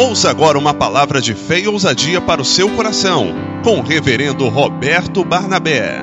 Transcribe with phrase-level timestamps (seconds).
[0.00, 4.48] Ouça agora uma palavra de fé e ousadia para o seu coração, com o reverendo
[4.48, 6.02] Roberto Barnabé.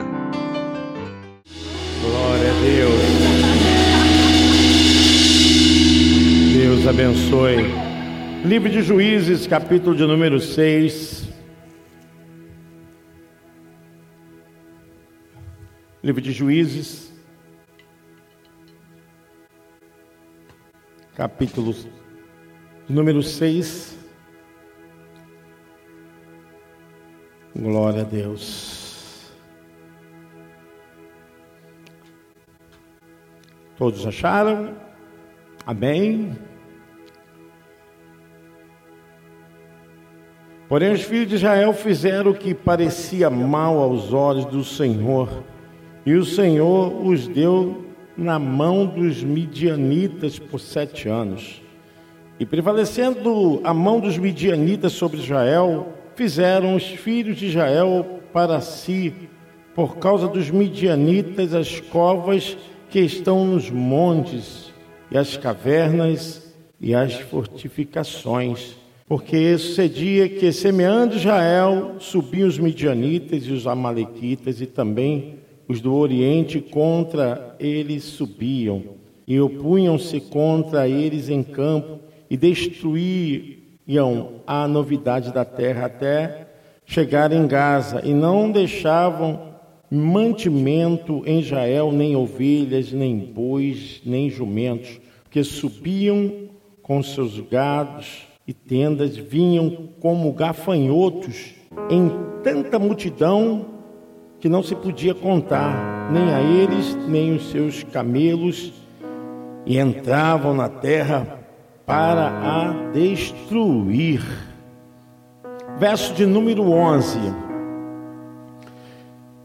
[2.02, 3.02] Glória a Deus.
[6.58, 7.74] Deus abençoe.
[8.44, 11.30] Livro de Juízes, capítulo de número 6.
[16.04, 17.14] Livro de Juízes,
[21.16, 21.74] capítulo
[22.88, 23.98] número 6.
[27.56, 29.32] Glória a Deus.
[33.78, 34.76] Todos acharam?
[35.66, 36.38] Amém?
[40.68, 45.44] Porém, os filhos de Israel fizeram o que parecia mal aos olhos do Senhor,
[46.06, 47.86] e o Senhor os deu
[48.18, 51.65] na mão dos midianitas por sete anos.
[52.40, 59.14] E prevalecendo a mão dos midianitas sobre Israel, fizeram os filhos de Israel para si,
[59.74, 62.58] por causa dos midianitas, as covas
[62.90, 64.74] que estão nos montes,
[65.10, 68.76] e as cavernas e as fortificações.
[69.08, 75.36] Porque sucedia que, semeando Israel, subiam os midianitas e os amalequitas, e também
[75.68, 78.84] os do Oriente contra eles subiam,
[79.28, 86.48] e opunham-se contra eles em campo, e destruíam a novidade da terra até
[86.86, 89.56] chegar em Gaza, e não deixavam
[89.90, 96.50] mantimento em Israel, nem ovelhas, nem bois, nem jumentos, que subiam
[96.82, 101.56] com seus gados e tendas, vinham como gafanhotos
[101.90, 102.12] em
[102.44, 103.66] tanta multidão
[104.40, 108.72] que não se podia contar, nem a eles, nem os seus camelos,
[109.66, 111.45] e entravam na terra
[111.86, 114.22] para a destruir.
[115.78, 117.20] Verso de número 11.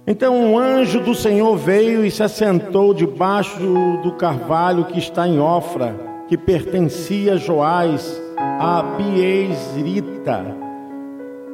[0.06, 3.60] Então um anjo do Senhor veio e se assentou debaixo
[4.03, 5.94] do carvalho que está em Ofra,
[6.28, 10.56] que pertencia a Joás, a Biesrita.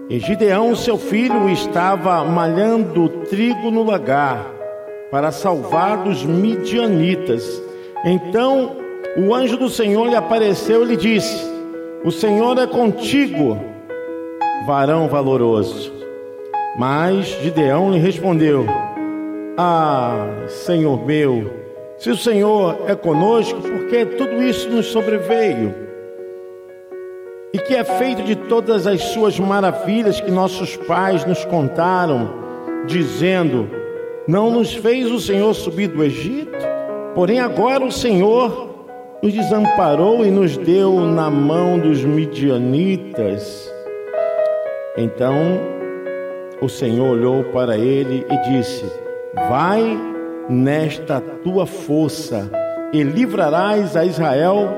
[0.08, 4.46] E Gideão, seu filho, estava malhando trigo no lagar
[5.10, 7.62] para salvar dos midianitas.
[8.04, 8.85] Então
[9.16, 11.44] o anjo do Senhor lhe apareceu e lhe disse:
[12.04, 13.58] O Senhor é contigo,
[14.66, 15.92] varão valoroso.
[16.78, 18.66] Mas Gideão lhe respondeu:
[19.56, 21.50] Ah, Senhor meu,
[21.98, 25.74] se o Senhor é conosco, por que tudo isso nos sobreveio?
[27.54, 32.34] E que é feito de todas as suas maravilhas que nossos pais nos contaram,
[32.86, 33.70] dizendo:
[34.28, 36.58] Não nos fez o Senhor subir do Egito?
[37.14, 38.75] Porém, agora o Senhor
[39.22, 43.72] nos desamparou e nos deu na mão dos midianitas.
[44.96, 45.34] Então
[46.60, 48.84] o Senhor olhou para ele e disse:
[49.48, 49.98] Vai
[50.48, 52.50] nesta tua força
[52.92, 54.68] e livrarás a Israel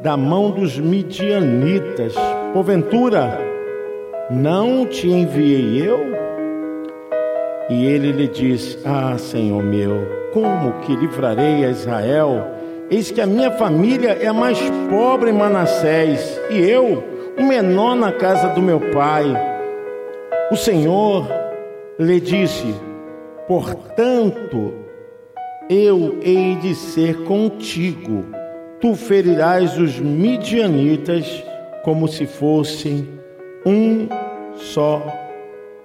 [0.00, 2.14] da mão dos midianitas.
[2.52, 3.38] Porventura,
[4.30, 6.00] não te enviei eu?
[7.70, 12.57] E ele lhe disse: Ah, Senhor meu, como que livrarei a Israel?
[12.90, 17.04] Eis que a minha família é a mais pobre em Manassés, e eu,
[17.38, 19.26] o menor na casa do meu pai.
[20.50, 21.28] O Senhor
[21.98, 22.74] lhe disse:
[23.46, 24.72] Portanto,
[25.68, 28.24] eu hei de ser contigo.
[28.80, 31.44] Tu ferirás os midianitas
[31.84, 33.06] como se fossem
[33.66, 34.08] um
[34.54, 35.02] só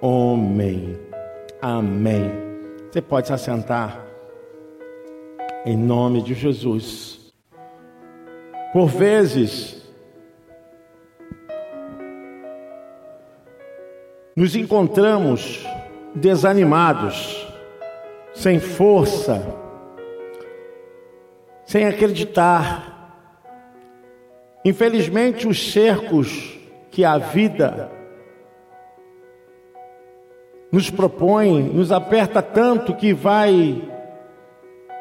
[0.00, 0.96] homem.
[1.60, 2.30] Amém.
[2.90, 4.03] Você pode se assentar
[5.64, 7.32] em nome de Jesus.
[8.72, 9.82] Por vezes,
[14.36, 15.64] nos encontramos
[16.14, 17.46] desanimados,
[18.34, 19.42] sem força,
[21.64, 22.92] sem acreditar.
[24.64, 26.58] Infelizmente, os cercos
[26.90, 27.90] que a vida
[30.70, 33.93] nos propõe nos aperta tanto que vai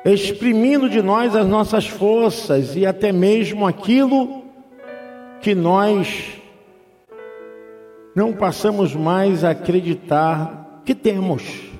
[0.05, 4.43] exprimindo de nós as nossas forças e até mesmo aquilo
[5.41, 6.41] que nós
[8.15, 11.71] não passamos mais a acreditar que temos.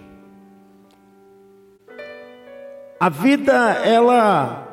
[3.00, 3.54] A vida,
[3.86, 4.68] ela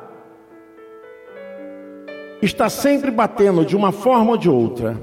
[2.41, 4.97] está sempre batendo de uma forma ou de outra.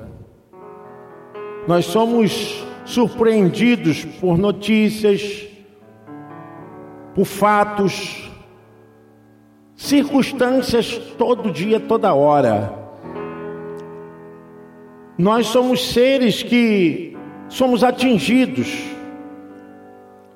[1.66, 5.46] Nós somos surpreendidos por notícias,
[7.14, 8.27] por fatos,
[9.78, 12.76] circunstâncias todo dia, toda hora.
[15.16, 17.16] nós somos seres que
[17.48, 18.72] somos atingidos,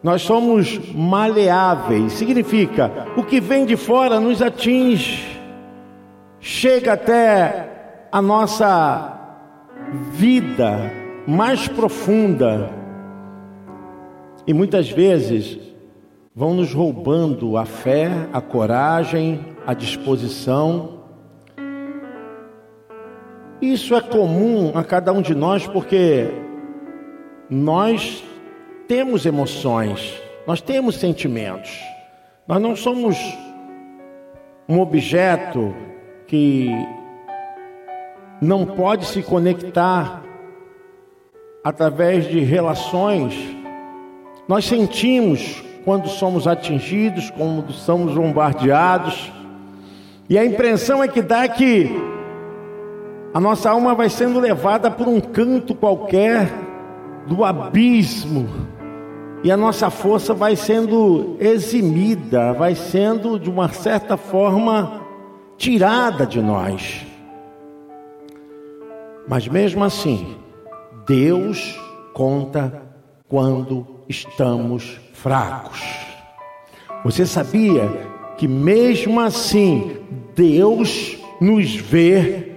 [0.03, 5.41] nós somos maleáveis, significa o que vem de fora nos atinge,
[6.41, 7.69] chega até
[8.11, 9.21] a nossa
[10.12, 10.91] vida
[11.27, 12.71] mais profunda.
[14.44, 15.72] E muitas vezes
[16.34, 21.00] vão nos roubando a fé, a coragem, a disposição.
[23.61, 26.29] Isso é comum a cada um de nós porque
[27.50, 28.25] nós
[28.88, 31.70] temos emoções, nós temos sentimentos.
[32.49, 33.17] Nós não somos
[34.69, 35.75] um objeto
[36.26, 36.70] que
[38.40, 40.23] não pode se conectar
[41.62, 43.34] através de relações.
[44.49, 49.32] Nós sentimos quando somos atingidos, quando somos bombardeados.
[50.29, 51.90] E a impressão é que dá que
[53.34, 56.50] a nossa alma vai sendo levada por um canto qualquer
[57.26, 58.49] do abismo.
[59.44, 65.02] E a nossa força vai sendo eximida, vai sendo de uma certa forma
[65.56, 67.05] tirada de nós.
[69.26, 70.37] Mas mesmo assim,
[71.06, 71.81] Deus
[72.12, 72.82] conta
[73.29, 75.81] quando estamos fracos.
[77.05, 77.89] Você sabia
[78.37, 79.99] que mesmo assim
[80.35, 82.51] Deus nos vê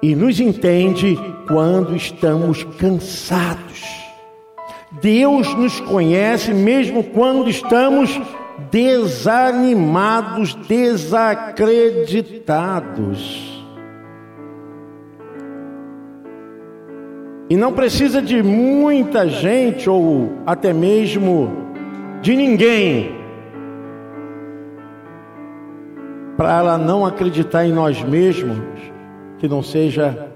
[0.00, 3.82] e nos entende quando estamos cansados.
[5.02, 8.18] Deus nos conhece mesmo quando estamos
[8.70, 13.50] desanimados, desacreditados.
[17.48, 21.69] E não precisa de muita gente ou até mesmo
[22.20, 23.18] de ninguém
[26.36, 28.58] para ela não acreditar em nós mesmos
[29.38, 30.32] que não seja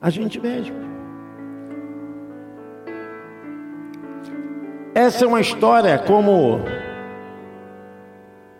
[0.00, 0.76] a gente mesmo.
[4.94, 6.60] Essa é uma história como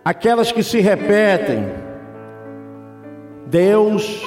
[0.05, 1.67] aquelas que se repetem.
[3.47, 4.23] Deus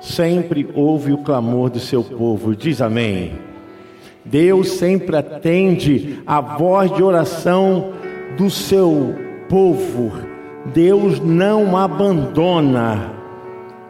[0.00, 3.51] sempre ouve o clamor do seu povo, diz amém.
[4.24, 7.92] Deus sempre atende a voz de oração
[8.36, 9.14] do seu
[9.48, 10.12] povo.
[10.66, 13.10] Deus não abandona,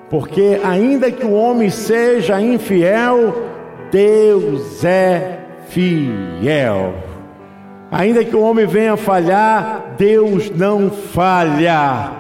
[0.08, 3.34] porque ainda que o homem seja infiel,
[3.90, 5.38] Deus é
[5.69, 6.94] fiel.
[7.90, 12.12] Ainda que o homem venha falhar, Deus não falha.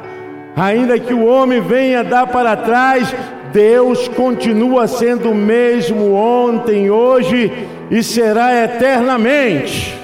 [0.54, 3.14] Ainda que o homem venha dar para trás,
[3.52, 7.52] Deus continua sendo o mesmo ontem, hoje
[7.90, 9.94] e será eternamente.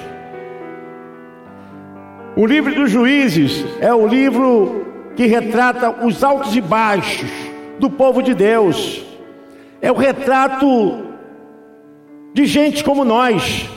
[2.35, 4.85] O livro dos juízes é o livro
[5.15, 7.29] que retrata os altos e baixos
[7.79, 9.03] do povo de Deus.
[9.81, 11.05] É o retrato
[12.33, 13.67] de gente como nós,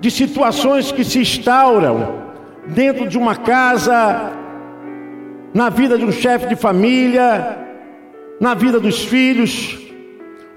[0.00, 2.22] de situações que se instauram
[2.68, 4.32] dentro de uma casa,
[5.52, 7.58] na vida de um chefe de família,
[8.40, 9.78] na vida dos filhos.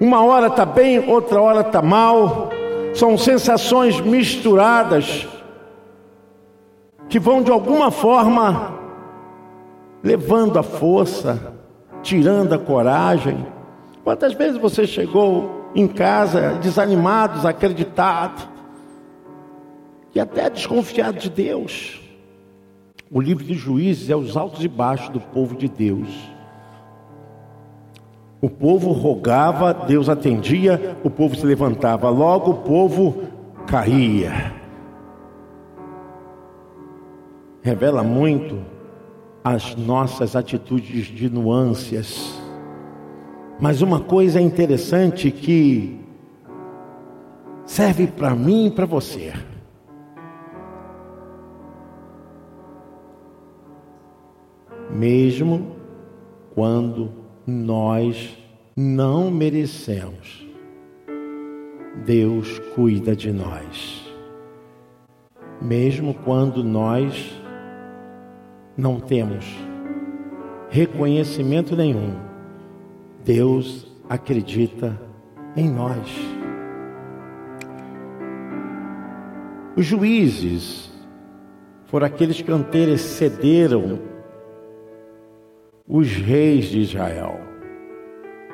[0.00, 2.50] Uma hora está bem, outra hora está mal.
[2.94, 5.26] São sensações misturadas
[7.08, 8.78] que vão de alguma forma
[10.02, 11.54] levando a força,
[12.02, 13.46] tirando a coragem.
[14.04, 18.42] Quantas vezes você chegou em casa desanimado, desacreditado
[20.14, 22.00] e até desconfiado de Deus?
[23.10, 26.08] O livro de Juízes é os altos e baixos do povo de Deus.
[28.40, 33.22] O povo rogava, Deus atendia, o povo se levantava, logo o povo
[33.66, 34.52] caía.
[37.60, 38.64] Revela muito
[39.42, 42.40] as nossas atitudes de nuances.
[43.60, 45.98] Mas uma coisa interessante que
[47.66, 49.32] serve para mim e para você.
[54.90, 55.72] Mesmo
[56.54, 57.17] quando
[57.50, 58.36] nós
[58.76, 60.46] não merecemos.
[62.04, 64.06] Deus cuida de nós.
[65.60, 67.42] Mesmo quando nós
[68.76, 69.46] não temos
[70.68, 72.16] reconhecimento nenhum,
[73.24, 75.00] Deus acredita
[75.56, 76.06] em nós.
[79.74, 80.92] Os juízes
[81.86, 84.00] foram aqueles que antecederam
[85.88, 87.40] os reis de Israel.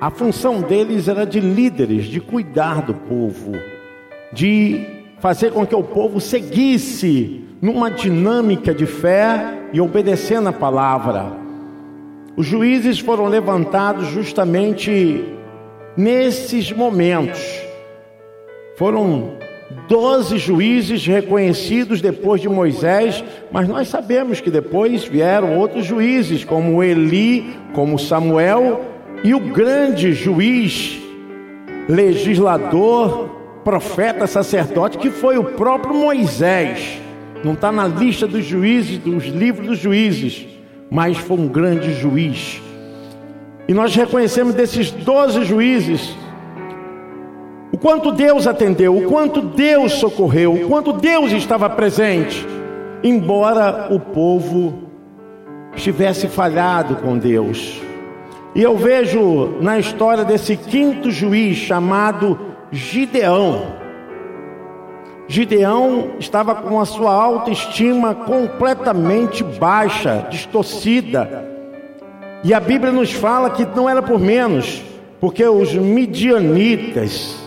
[0.00, 3.52] A função deles era de líderes, de cuidar do povo,
[4.32, 4.86] de
[5.18, 11.32] fazer com que o povo seguisse numa dinâmica de fé e obedecendo a palavra.
[12.36, 15.24] Os juízes foram levantados justamente
[15.96, 17.40] nesses momentos.
[18.76, 19.38] Foram
[19.88, 26.82] doze juízes reconhecidos depois de Moisés, mas nós sabemos que depois vieram outros juízes, como
[26.82, 28.82] Eli, como Samuel,
[29.22, 31.00] e o grande juiz,
[31.88, 33.30] legislador,
[33.64, 37.00] profeta, sacerdote, que foi o próprio Moisés.
[37.42, 40.46] Não está na lista dos juízes, dos livros dos juízes,
[40.90, 42.60] mas foi um grande juiz.
[43.66, 46.14] E nós reconhecemos desses doze juízes
[47.84, 52.46] quanto Deus atendeu, o quanto Deus socorreu, o quanto Deus estava presente,
[53.02, 54.84] embora o povo
[55.76, 57.82] estivesse falhado com Deus.
[58.54, 62.40] E eu vejo na história desse quinto juiz chamado
[62.72, 63.74] Gideão.
[65.28, 71.46] Gideão estava com a sua autoestima completamente baixa, distorcida.
[72.42, 74.82] E a Bíblia nos fala que não era por menos,
[75.20, 77.43] porque os midianitas,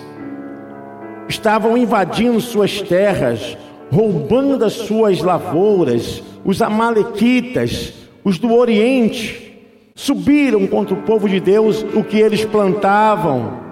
[1.28, 3.58] estavam invadindo suas terras,
[3.92, 6.24] roubando as suas lavouras.
[6.46, 7.94] Os amalequitas,
[8.24, 9.48] os do Oriente,
[9.94, 13.66] subiram contra o povo de Deus o que eles plantavam.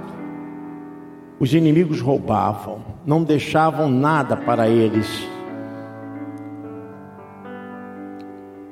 [1.39, 5.07] Os inimigos roubavam, não deixavam nada para eles,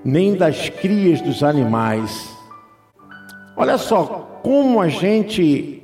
[0.03, 2.29] nem das crias dos animais.
[3.55, 5.83] Olha só como a gente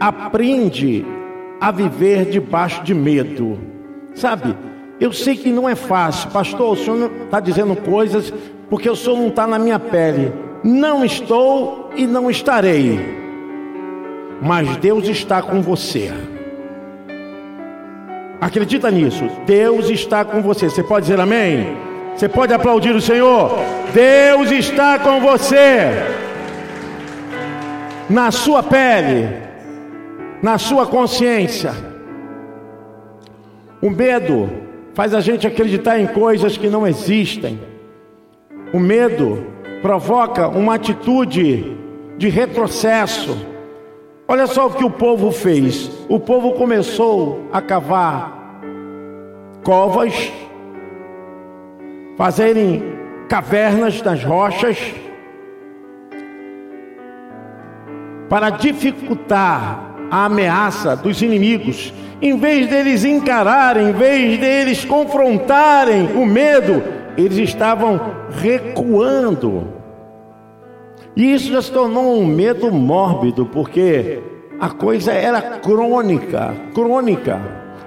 [0.00, 1.04] aprende
[1.60, 3.58] a viver debaixo de medo.
[4.14, 4.56] Sabe,
[5.00, 6.72] eu sei que não é fácil, pastor.
[6.72, 8.32] O senhor está dizendo coisas
[8.68, 10.32] porque o senhor não está na minha pele.
[10.64, 12.98] Não estou e não estarei,
[14.42, 16.12] mas Deus está com você.
[18.40, 19.24] Acredita nisso?
[19.46, 20.68] Deus está com você.
[20.68, 21.76] Você pode dizer amém?
[22.14, 23.52] Você pode aplaudir o Senhor?
[23.94, 25.90] Deus está com você.
[28.10, 29.47] Na sua pele
[30.42, 31.72] na sua consciência.
[33.80, 34.48] O medo
[34.94, 37.60] faz a gente acreditar em coisas que não existem.
[38.72, 39.46] O medo
[39.80, 41.76] provoca uma atitude
[42.16, 43.36] de retrocesso.
[44.26, 45.90] Olha só o que o povo fez.
[46.08, 48.60] O povo começou a cavar
[49.64, 50.32] covas,
[52.16, 52.82] fazerem
[53.28, 54.78] cavernas nas rochas,
[58.28, 66.26] para dificultar a ameaça dos inimigos, em vez deles encararem, em vez deles confrontarem o
[66.26, 66.82] medo,
[67.16, 68.00] eles estavam
[68.40, 69.68] recuando.
[71.16, 74.20] E isso já se tornou um medo mórbido, porque
[74.60, 77.40] a coisa era crônica, crônica.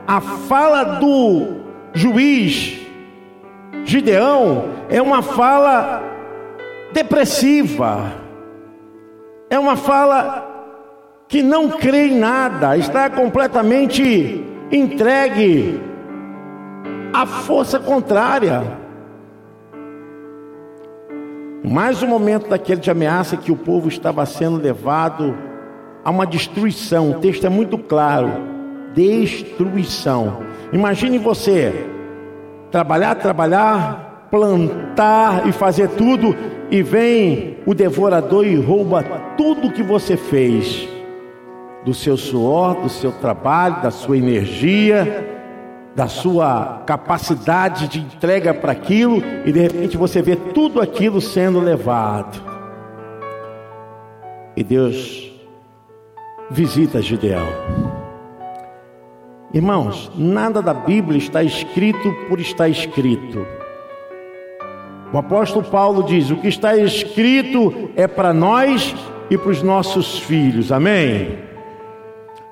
[0.08, 1.62] A fala do
[1.94, 2.82] juiz
[3.84, 6.04] Gideão é uma fala
[6.94, 8.14] depressiva.
[9.50, 10.51] É uma fala
[11.32, 15.80] que não crê em nada, está completamente entregue
[17.14, 18.62] à força contrária.
[21.64, 25.34] Mais um momento daquele de ameaça que o povo estava sendo levado
[26.04, 27.12] a uma destruição.
[27.12, 28.30] O texto é muito claro:
[28.94, 30.40] destruição.
[30.74, 31.88] Imagine você
[32.70, 36.36] trabalhar, trabalhar, plantar e fazer tudo,
[36.70, 39.02] e vem o devorador e rouba
[39.38, 40.92] tudo que você fez
[41.86, 45.40] do seu suor, do seu trabalho, da sua energia,
[45.96, 51.60] da sua capacidade de entrega para aquilo, e de repente você vê tudo aquilo sendo
[51.60, 52.42] levado.
[54.56, 55.32] E Deus
[56.50, 57.48] visita Gideão.
[59.54, 63.46] Irmãos, nada da Bíblia está escrito por estar escrito.
[65.14, 68.96] O apóstolo Paulo diz: o que está escrito é para nós
[69.30, 70.72] e para os nossos filhos.
[70.72, 71.51] Amém?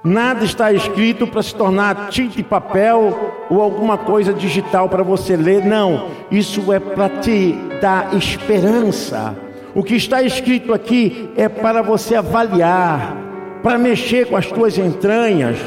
[0.03, 5.35] Nada está escrito para se tornar tinta e papel ou alguma coisa digital para você
[5.35, 5.65] ler.
[5.65, 9.35] Não, isso é para te dar esperança.
[9.75, 13.15] O que está escrito aqui é para você avaliar,
[13.61, 15.57] para mexer com as tuas entranhas,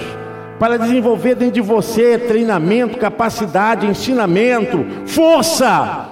[0.58, 6.08] para desenvolver dentro de você treinamento, capacidade, ensinamento, força.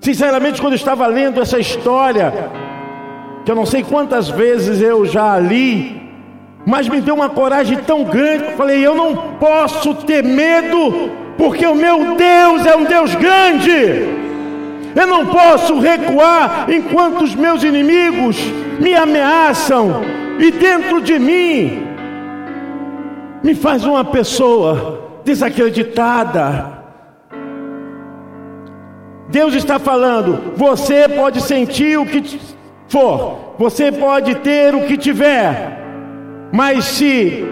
[0.00, 2.32] Sinceramente, quando eu estava lendo essa história,
[3.44, 6.09] que eu não sei quantas vezes eu já li,
[6.66, 8.44] mas me deu uma coragem tão grande.
[8.44, 14.20] Eu falei: eu não posso ter medo, porque o meu Deus é um Deus grande.
[14.94, 18.36] Eu não posso recuar enquanto os meus inimigos
[18.80, 20.02] me ameaçam
[20.38, 21.86] e dentro de mim
[23.42, 26.80] me faz uma pessoa desacreditada.
[29.28, 32.40] Deus está falando, você pode sentir o que
[32.88, 35.79] for, Você pode ter o que tiver,
[36.52, 37.44] mas se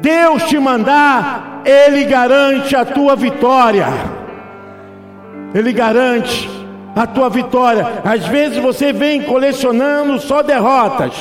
[0.00, 3.86] Deus te mandar, Ele garante a tua vitória.
[5.54, 6.48] Ele garante
[6.96, 7.86] a tua vitória.
[8.04, 11.14] Às vezes você vem colecionando só derrotas.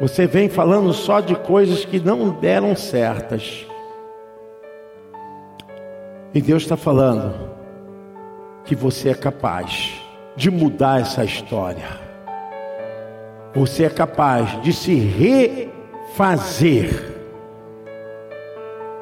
[0.00, 3.66] Você vem falando só de coisas que não deram certas.
[6.32, 7.50] E Deus está falando
[8.64, 10.00] que você é capaz
[10.36, 12.09] de mudar essa história.
[13.54, 14.94] Você é capaz de se
[16.14, 16.88] refazer.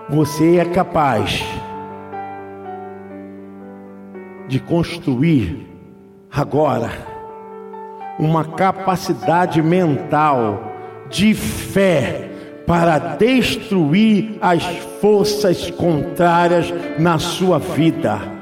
[0.09, 1.45] Você é capaz
[4.49, 5.67] de construir
[6.33, 6.91] agora
[8.19, 10.73] uma capacidade mental
[11.11, 12.31] de fé
[12.67, 14.65] para destruir as
[15.01, 18.38] forças contrárias na sua vida.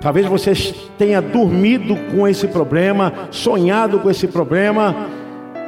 [0.00, 0.52] Talvez você
[0.98, 4.94] tenha dormido com esse problema, sonhado com esse problema,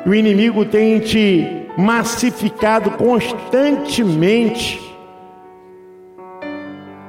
[0.06, 4.80] o inimigo tem te massificado constantemente,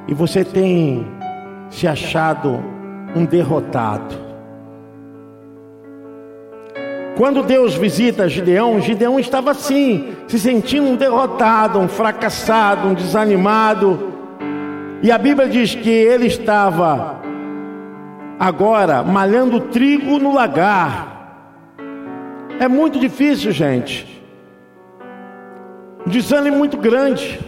[0.07, 1.05] e você tem
[1.69, 2.63] se achado
[3.15, 4.29] um derrotado.
[7.15, 14.18] Quando Deus visita Gideão, Gideão estava assim, se sentindo um derrotado, um fracassado, um desanimado.
[15.01, 17.21] E a Bíblia diz que ele estava
[18.37, 21.77] agora malhando trigo no lagar.
[22.59, 24.21] É muito difícil, gente.
[26.05, 27.39] Um desânimo muito grande.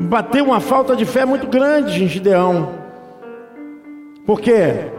[0.00, 2.70] Bateu uma falta de fé muito grande em Gideão.
[4.26, 4.90] Por quê?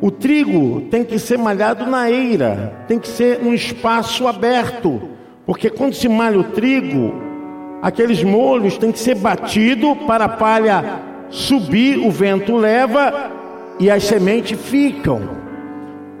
[0.00, 5.02] O trigo tem que ser malhado na eira, tem que ser num espaço aberto,
[5.44, 7.25] porque quando se malha o trigo,
[7.82, 13.30] aqueles molhos têm que ser batido para a palha subir, o vento leva
[13.78, 15.46] e as sementes ficam.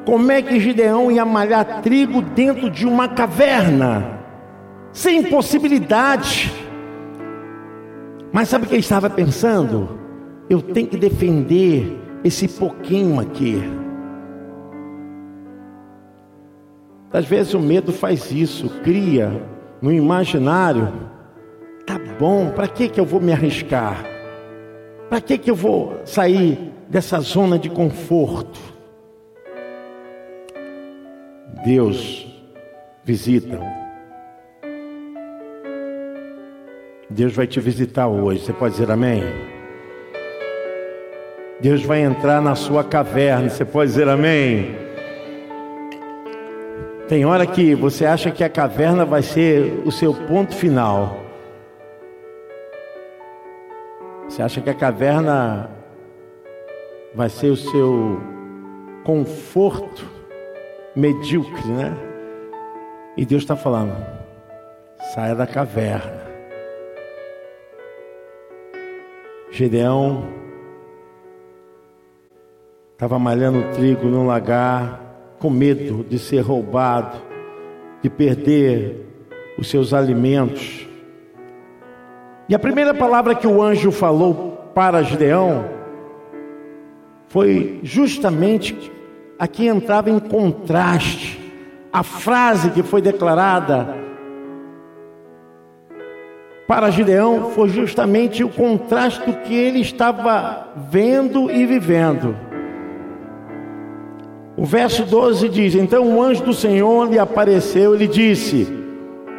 [0.04, 4.20] Como é que Gideão ia malhar trigo dentro de uma caverna?
[4.92, 6.52] Sem possibilidade.
[8.32, 9.98] Mas sabe o que ele estava pensando?
[10.48, 13.62] Eu tenho que defender esse pouquinho aqui.
[17.12, 19.42] Às vezes o medo faz isso, cria
[19.80, 20.92] no imaginário.
[21.86, 24.04] Tá bom, para que que eu vou me arriscar?
[25.08, 28.58] Para que que eu vou sair dessa zona de conforto?
[31.64, 32.26] Deus
[33.04, 33.60] visita.
[37.08, 38.40] Deus vai te visitar hoje.
[38.40, 39.22] Você pode dizer amém?
[41.60, 43.48] Deus vai entrar na sua caverna.
[43.48, 44.74] Você pode dizer amém?
[47.08, 51.25] Tem hora que você acha que a caverna vai ser o seu ponto final.
[54.36, 55.70] Você acha que a caverna
[57.14, 58.20] vai ser o seu
[59.02, 60.06] conforto
[60.94, 61.96] medíocre, né?
[63.16, 63.96] E Deus está falando:
[65.14, 66.26] saia da caverna.
[69.50, 70.28] Gedeão
[72.92, 75.00] Estava malhando trigo num lagar,
[75.38, 77.16] com medo de ser roubado,
[78.02, 79.06] de perder
[79.58, 80.85] os seus alimentos.
[82.48, 85.64] E a primeira palavra que o anjo falou para Gideão
[87.28, 88.92] foi justamente
[89.38, 91.40] a que entrava em contraste.
[91.92, 93.96] A frase que foi declarada
[96.66, 102.36] para Gideão foi justamente o contraste do que ele estava vendo e vivendo.
[104.56, 108.66] O verso 12 diz: Então o anjo do Senhor lhe apareceu e lhe disse: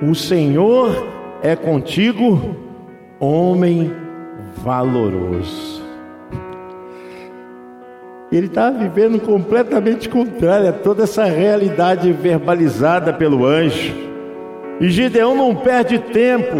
[0.01, 1.07] O Senhor
[1.41, 2.66] é contigo,
[3.19, 3.91] homem
[4.63, 5.77] valoroso.
[8.31, 13.93] Ele está vivendo completamente contrário a toda essa realidade verbalizada pelo anjo.
[14.81, 16.57] E Gideão não perde tempo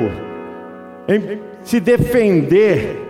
[1.07, 3.03] em se defender.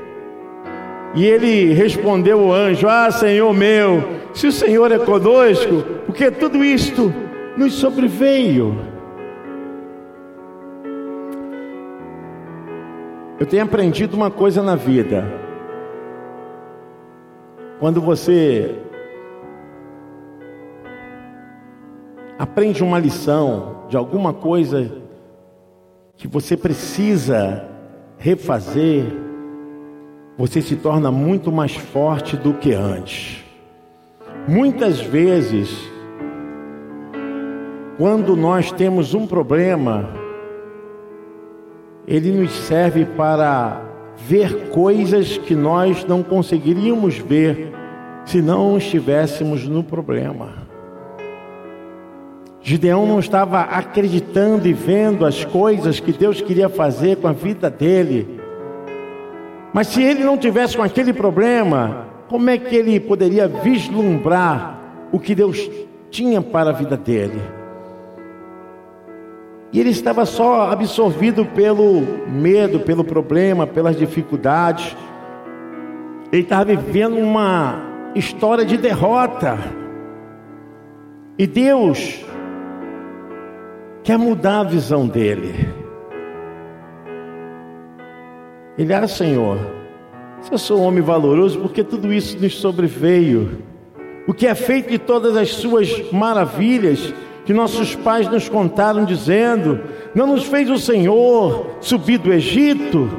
[1.13, 6.63] E ele respondeu ao anjo: Ah, Senhor meu, se o Senhor é conosco, porque tudo
[6.65, 7.13] isto
[7.55, 8.96] nos sobreveio.
[13.39, 15.23] Eu tenho aprendido uma coisa na vida.
[17.79, 18.75] Quando você
[22.39, 24.91] aprende uma lição de alguma coisa
[26.15, 27.69] que você precisa
[28.17, 29.05] refazer,
[30.35, 33.45] você se torna muito mais forte do que antes.
[34.47, 35.77] Muitas vezes,
[37.99, 40.26] quando nós temos um problema,
[42.07, 43.81] ele nos serve para
[44.17, 47.73] ver coisas que nós não conseguiríamos ver
[48.25, 50.67] se não estivéssemos no problema.
[52.61, 57.69] Gideão não estava acreditando e vendo as coisas que Deus queria fazer com a vida
[57.69, 58.39] dele.
[59.73, 64.79] Mas se ele não tivesse com aquele problema, como é que ele poderia vislumbrar
[65.11, 65.69] o que Deus
[66.09, 67.56] tinha para a vida dele?
[69.71, 74.95] E ele estava só absorvido pelo medo, pelo problema, pelas dificuldades.
[76.31, 77.81] Ele estava vivendo uma
[78.15, 79.57] história de derrota.
[81.37, 82.25] E Deus
[84.03, 85.69] quer mudar a visão dele.
[88.77, 89.59] Ele, ah, Senhor,
[90.41, 93.63] se eu sou um homem valoroso, porque tudo isso nos sobreveio?
[94.27, 97.13] O que é feito de todas as suas maravilhas
[97.47, 99.79] que nossos pais nos contaram, dizendo:
[100.13, 103.09] Não nos fez o Senhor subir do Egito?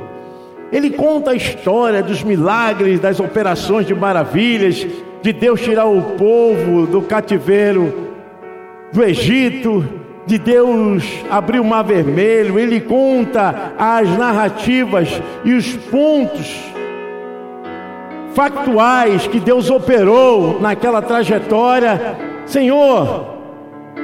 [0.71, 4.87] Ele conta a história dos milagres, das operações de maravilhas,
[5.23, 8.11] de Deus tirar o povo do cativeiro
[8.93, 9.83] do Egito,
[10.27, 15.09] de Deus abrir o mar vermelho, ele conta as narrativas
[15.43, 16.55] e os pontos
[18.35, 22.15] factuais que Deus operou naquela trajetória.
[22.45, 23.38] Senhor,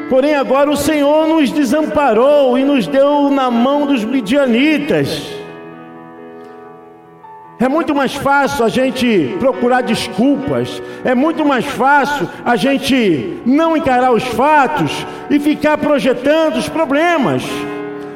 [0.09, 5.35] porém agora o Senhor nos desamparou e nos deu na mão dos midianitas.
[7.59, 13.77] É muito mais fácil a gente procurar desculpas, é muito mais fácil a gente não
[13.77, 17.43] encarar os fatos e ficar projetando os problemas.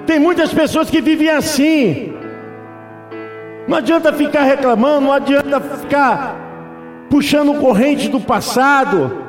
[0.07, 2.13] Tem muitas pessoas que vivem assim.
[3.69, 6.37] Não adianta ficar reclamando, não adianta ficar
[7.09, 9.28] puxando corrente do passado.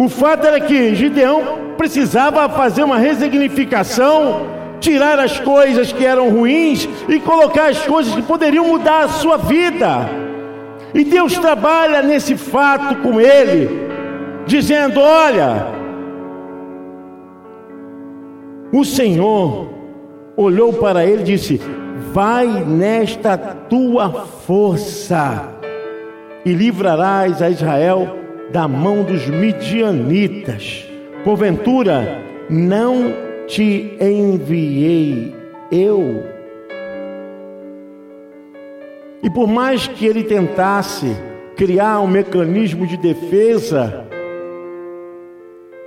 [0.00, 4.46] O fato era que Gideão precisava fazer uma resignificação
[4.80, 9.36] tirar as coisas que eram ruins e colocar as coisas que poderiam mudar a sua
[9.36, 10.08] vida.
[10.94, 13.68] E Deus trabalha nesse fato com ele,
[14.46, 15.66] dizendo: Olha,
[18.72, 19.68] o Senhor
[20.34, 21.60] olhou para ele e disse:
[22.10, 24.08] Vai nesta tua
[24.46, 25.46] força
[26.42, 28.19] e livrarás a Israel
[28.52, 30.86] da mão dos midianitas.
[31.24, 33.12] Porventura, não
[33.46, 35.34] te enviei
[35.70, 36.24] eu.
[39.22, 41.16] E por mais que ele tentasse
[41.56, 44.06] criar um mecanismo de defesa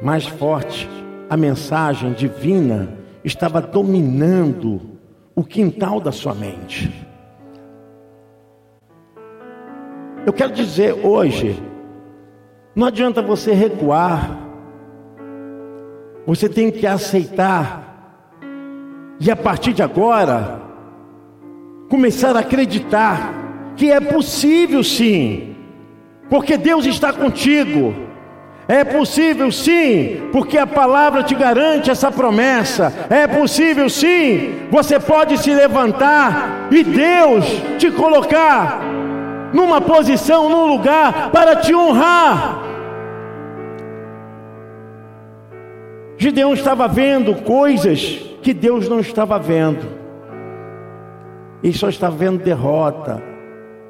[0.02, 0.88] mais forte,
[1.30, 2.90] a mensagem divina
[3.24, 4.82] estava dominando
[5.36, 6.92] o quintal da sua mente.
[10.26, 11.60] Eu quero dizer hoje,
[12.76, 14.40] não adianta você recuar,
[16.26, 17.82] você tem que aceitar.
[19.20, 20.62] E a partir de agora,
[21.90, 23.34] começar a acreditar
[23.76, 25.56] que é possível sim,
[26.30, 27.94] porque Deus está contigo.
[28.66, 32.94] É possível sim, porque a palavra te garante essa promessa.
[33.10, 37.46] É possível sim, você pode se levantar e Deus
[37.78, 38.93] te colocar
[39.54, 42.60] numa posição, num lugar para te honrar.
[46.18, 48.02] Gideão estava vendo coisas
[48.42, 49.86] que Deus não estava vendo.
[51.62, 53.24] Ele só estava vendo derrota,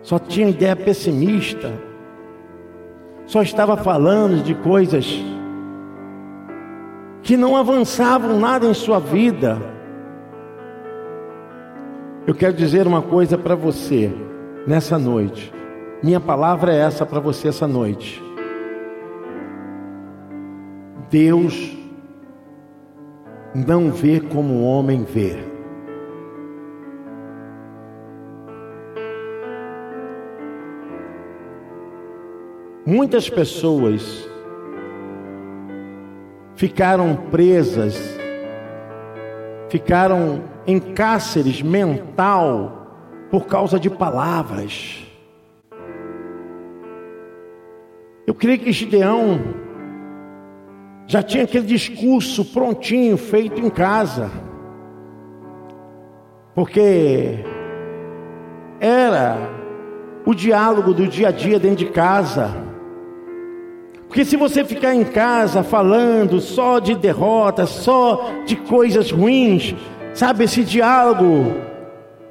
[0.02, 1.72] só tinha ideia pessimista,
[3.26, 5.24] só estava falando de coisas
[7.24, 9.58] que não avançavam nada em sua vida.
[12.28, 14.12] Eu quero dizer uma coisa para você
[14.66, 15.54] nessa noite.
[16.02, 18.22] Minha palavra é essa para você essa noite.
[21.10, 21.78] Deus
[23.54, 25.38] não vê como o homem vê.
[32.86, 34.28] Muitas pessoas
[36.56, 37.98] ficaram presas,
[39.70, 42.83] ficaram em cárceres mental
[43.34, 45.04] por causa de palavras.
[48.28, 49.42] Eu creio que Gideão
[51.08, 54.30] já tinha aquele discurso prontinho, feito em casa.
[56.54, 57.44] Porque
[58.80, 59.36] era
[60.28, 62.52] o diálogo do dia a dia dentro de casa.
[64.08, 69.74] Porque se você ficar em casa falando só de derrotas, só de coisas ruins,
[70.14, 71.73] sabe, esse diálogo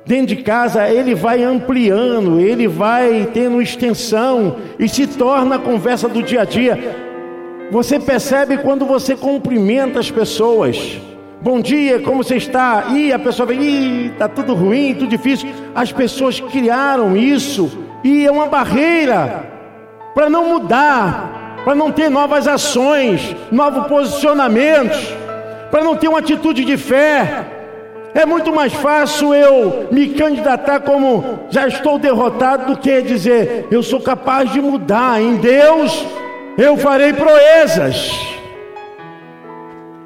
[0.04, 6.08] dentro de casa, ele vai ampliando, ele vai tendo extensão e se torna a conversa
[6.08, 6.78] do dia a dia.
[7.70, 11.00] Você percebe quando você cumprimenta as pessoas.
[11.40, 12.88] Bom dia, como você está?
[12.90, 15.50] E a pessoa vem, está tudo ruim, tudo difícil.
[15.74, 19.50] As pessoas criaram isso e é uma barreira
[20.14, 25.14] para não mudar, para não ter novas ações, novos posicionamentos,
[25.70, 27.61] para não ter uma atitude de fé.
[28.14, 33.82] É muito mais fácil eu me candidatar como já estou derrotado do que dizer eu
[33.82, 35.20] sou capaz de mudar.
[35.20, 36.06] Em Deus
[36.58, 38.12] eu farei proezas.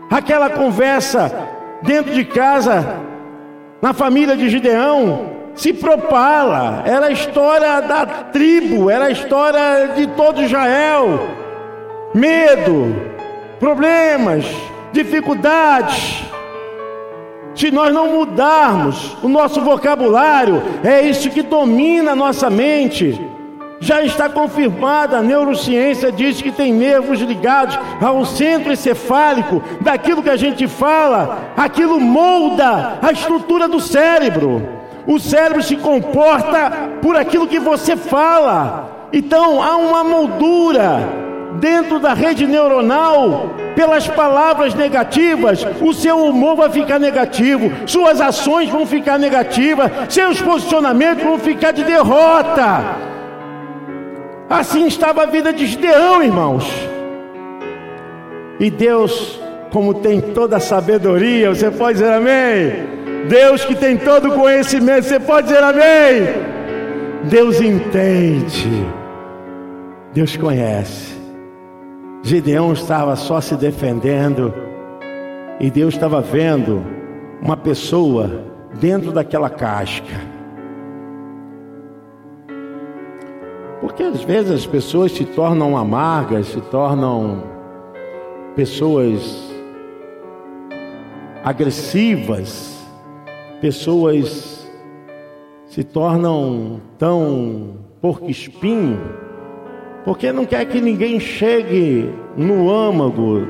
[0.08, 1.32] Aquela conversa
[1.82, 3.00] dentro de casa,
[3.82, 6.84] na família de Gideão, se propala.
[6.86, 11.26] Era a história da tribo, era a história de todo Israel.
[12.14, 12.94] Medo,
[13.58, 14.44] problemas,
[14.92, 16.24] dificuldades.
[17.56, 23.18] Se nós não mudarmos o nosso vocabulário, é isso que domina a nossa mente.
[23.80, 30.30] Já está confirmada, a neurociência diz que tem nervos ligados ao centro encefálico, daquilo que
[30.30, 34.66] a gente fala, aquilo molda a estrutura do cérebro.
[35.06, 39.08] O cérebro se comporta por aquilo que você fala.
[39.12, 41.25] Então há uma moldura
[41.60, 48.70] dentro da rede neuronal pelas palavras negativas, o seu humor vai ficar negativo, suas ações
[48.70, 52.96] vão ficar negativas, seus posicionamentos vão ficar de derrota.
[54.48, 56.64] Assim estava a vida de Gideão, irmãos.
[58.58, 59.38] E Deus,
[59.70, 62.96] como tem toda a sabedoria, você pode dizer amém?
[63.28, 66.56] Deus que tem todo o conhecimento, você pode dizer amém?
[67.24, 68.86] Deus entende,
[70.14, 71.15] Deus conhece.
[72.26, 74.52] Gideão estava só se defendendo
[75.60, 76.84] e Deus estava vendo
[77.40, 78.42] uma pessoa
[78.80, 80.20] dentro daquela casca.
[83.80, 87.44] Porque às vezes as pessoas se tornam amargas, se tornam
[88.56, 89.48] pessoas
[91.44, 92.76] agressivas,
[93.60, 94.68] pessoas
[95.68, 98.98] se tornam tão porco espinho,
[100.06, 103.44] porque não quer que ninguém chegue no âmago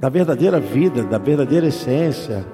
[0.00, 2.44] da verdadeira vida, da verdadeira essência.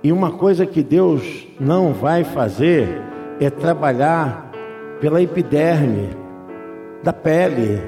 [0.00, 3.02] E uma coisa que Deus não vai fazer
[3.40, 4.52] é trabalhar
[5.00, 6.10] pela epiderme
[7.02, 7.82] da pele.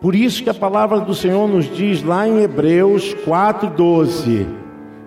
[0.00, 4.46] Por isso que a palavra do Senhor nos diz lá em Hebreus 4:12,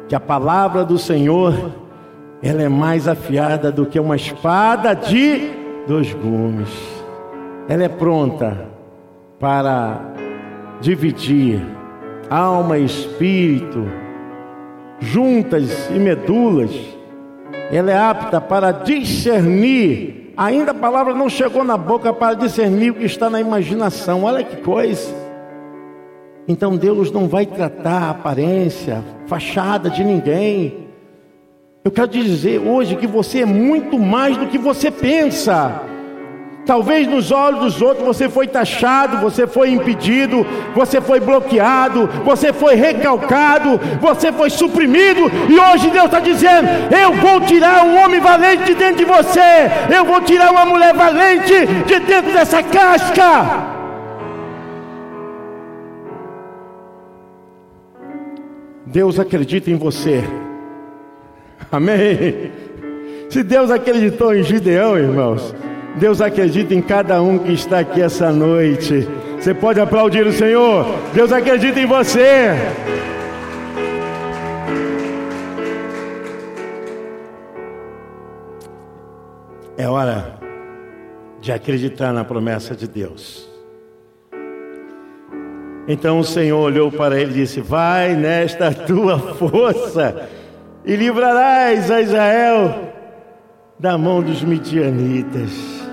[0.10, 1.72] que a palavra do Senhor
[2.44, 5.52] ela é mais afiada do que uma espada de
[5.88, 6.97] dois gumes.
[7.70, 8.66] Ela é pronta
[9.40, 10.00] para
[10.80, 11.62] dividir
[12.30, 13.86] alma e espírito,
[15.00, 16.72] juntas e medulas.
[17.72, 20.34] Ela é apta para discernir.
[20.38, 24.24] Ainda a palavra não chegou na boca para discernir o que está na imaginação.
[24.24, 25.14] Olha que coisa.
[26.48, 30.88] Então Deus não vai tratar a aparência, fachada de ninguém.
[31.84, 35.82] Eu quero dizer hoje que você é muito mais do que você pensa.
[36.68, 42.52] Talvez nos olhos dos outros você foi taxado, você foi impedido, você foi bloqueado, você
[42.52, 48.20] foi recalcado, você foi suprimido, e hoje Deus está dizendo: Eu vou tirar um homem
[48.20, 53.78] valente de dentro de você, eu vou tirar uma mulher valente de dentro dessa casca.
[58.86, 60.22] Deus acredita em você.
[61.72, 62.52] Amém.
[63.30, 65.54] Se Deus acreditou em Gideão, irmãos,
[66.00, 69.08] Deus acredita em cada um que está aqui essa noite.
[69.40, 70.86] Você pode aplaudir o Senhor.
[71.14, 72.56] Deus acredita em você.
[79.76, 80.38] É hora
[81.42, 83.48] de acreditar na promessa de Deus.
[85.88, 90.30] Então o Senhor olhou para ele e disse: Vai nesta tua força
[90.86, 92.94] e livrarás a Israel
[93.80, 95.87] da mão dos midianitas.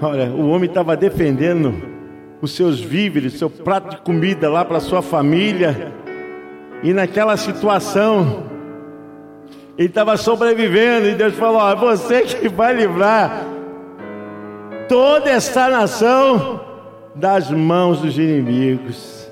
[0.00, 1.74] Olha, o homem estava defendendo
[2.42, 5.92] os seus víveres, seu prato de comida lá para sua família,
[6.82, 8.44] e naquela situação,
[9.78, 13.46] ele estava sobrevivendo, e Deus falou: é você que vai livrar
[14.88, 16.60] toda essa nação
[17.14, 19.30] das mãos dos inimigos.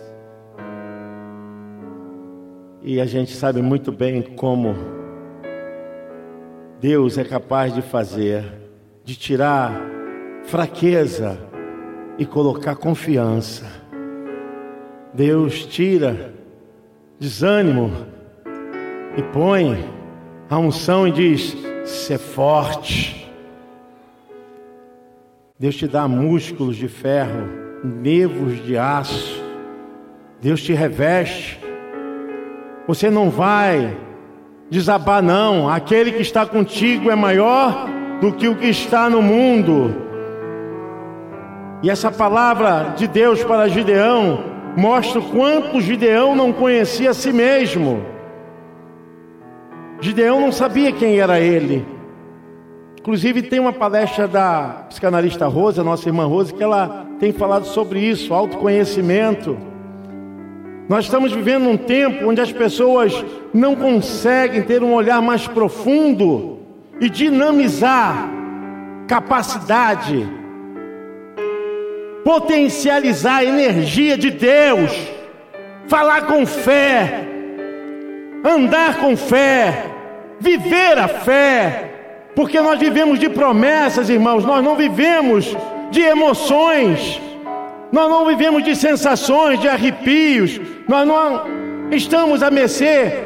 [2.83, 4.75] E a gente sabe muito bem como
[6.81, 8.45] Deus é capaz de fazer,
[9.05, 10.02] de tirar
[10.45, 11.39] fraqueza
[12.19, 13.67] e colocar confiança.
[15.15, 16.35] Deus tira
[17.19, 17.91] desânimo
[19.17, 19.85] e põe
[20.49, 23.31] a unção e diz: ser forte.
[25.59, 29.43] Deus te dá músculos de ferro nervos de aço.
[30.41, 31.61] Deus te reveste.
[32.87, 33.97] Você não vai
[34.71, 35.69] desabar, não.
[35.69, 37.89] Aquele que está contigo é maior
[38.21, 40.12] do que o que está no mundo.
[41.83, 44.45] E essa palavra de Deus para Gideão
[44.77, 48.05] mostra o quanto Gideão não conhecia a si mesmo.
[50.01, 51.87] Gideão não sabia quem era ele.
[53.01, 57.99] Inclusive tem uma palestra da psicanalista Rosa, nossa irmã Rosa, que ela tem falado sobre
[57.99, 59.59] isso, autoconhecimento.
[60.89, 66.59] Nós estamos vivendo um tempo onde as pessoas não conseguem ter um olhar mais profundo
[67.01, 68.31] e dinamizar
[69.09, 70.29] capacidade,
[72.25, 74.91] potencializar a energia de Deus,
[75.87, 77.27] falar com fé,
[78.45, 79.85] andar com fé,
[80.41, 81.91] viver a fé,
[82.35, 85.57] porque nós vivemos de promessas, irmãos, nós não vivemos
[85.91, 87.21] de emoções,
[87.93, 91.43] nós não vivemos de sensações, de arrepios, nós não
[91.91, 93.25] estamos a mercê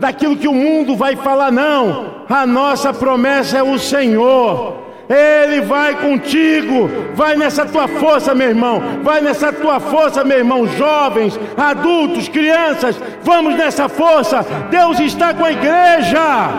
[0.00, 2.24] daquilo que o mundo vai falar, não.
[2.28, 4.81] A nossa promessa é o Senhor.
[5.08, 10.66] Ele vai contigo, vai nessa tua força, meu irmão, vai nessa tua força, meu irmão,
[10.66, 14.44] jovens, adultos, crianças, vamos nessa força.
[14.70, 16.50] Deus está com a igreja.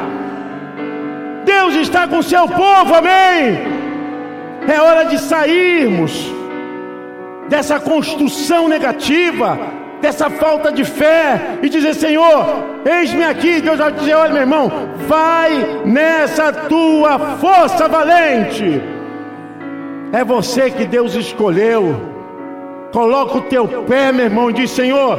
[1.46, 3.60] Deus está com o seu povo, amém.
[4.68, 6.32] É hora de sairmos
[7.50, 9.60] dessa construção negativa,
[10.04, 12.46] dessa falta de fé e dizer: Senhor,
[12.86, 13.62] eis-me aqui.
[13.62, 14.72] Deus vai dizer: Olha, meu irmão,
[15.08, 18.82] vai nessa tua força valente.
[20.12, 22.12] É você que Deus escolheu.
[22.92, 25.18] Coloca o teu pé, meu irmão, e diz: Senhor,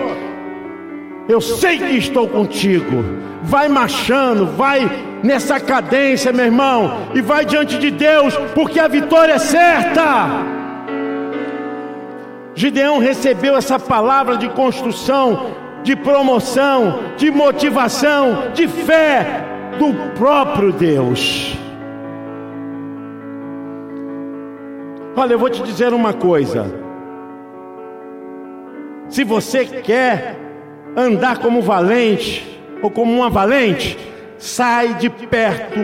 [1.28, 3.02] eu sei que estou contigo.
[3.42, 4.90] Vai marchando, vai
[5.22, 10.53] nessa cadência, meu irmão, e vai diante de Deus, porque a vitória é certa.
[12.54, 19.44] Gideão recebeu essa palavra de construção, de promoção, de motivação, de fé
[19.78, 21.56] do próprio Deus.
[25.16, 26.72] Olha, eu vou te dizer uma coisa.
[29.08, 30.38] Se você quer
[30.96, 33.96] andar como valente ou como uma valente,
[34.44, 35.80] Sai de perto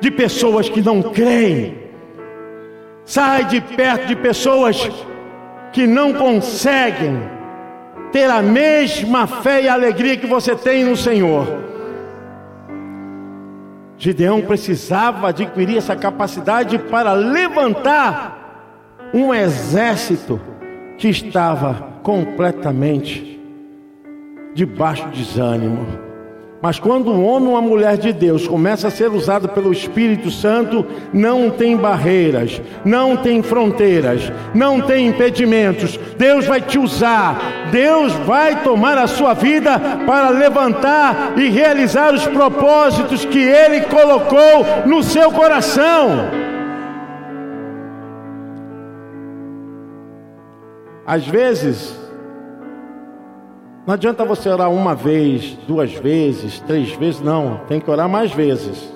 [0.00, 1.76] de pessoas que não creem.
[3.04, 4.90] Sai de perto de pessoas
[5.72, 7.20] que não conseguem
[8.12, 11.46] ter a mesma fé e alegria que você tem no Senhor.
[13.96, 20.40] Gideão precisava adquirir essa capacidade para levantar um exército
[20.96, 23.40] que estava completamente
[24.54, 26.09] debaixo de desânimo.
[26.62, 30.30] Mas quando um homem ou uma mulher de Deus começa a ser usado pelo Espírito
[30.30, 35.98] Santo, não tem barreiras, não tem fronteiras, não tem impedimentos.
[36.18, 42.26] Deus vai te usar, Deus vai tomar a sua vida para levantar e realizar os
[42.26, 46.28] propósitos que Ele colocou no seu coração.
[51.06, 51.99] Às vezes,
[53.90, 57.56] não adianta você orar uma vez, duas vezes, três vezes, não.
[57.66, 58.88] Tem que orar mais vezes.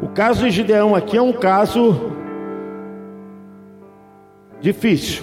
[0.00, 2.10] O caso de Gideão aqui é um caso
[4.58, 5.22] difícil.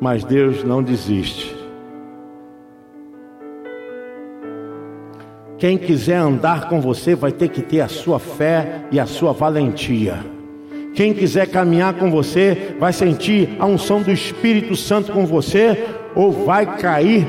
[0.00, 1.52] Mas Deus não desiste.
[5.58, 9.32] Quem quiser andar com você vai ter que ter a sua fé e a sua
[9.32, 10.24] valentia.
[10.94, 16.32] Quem quiser caminhar com você vai sentir a unção do Espírito Santo com você ou
[16.32, 17.26] vai cair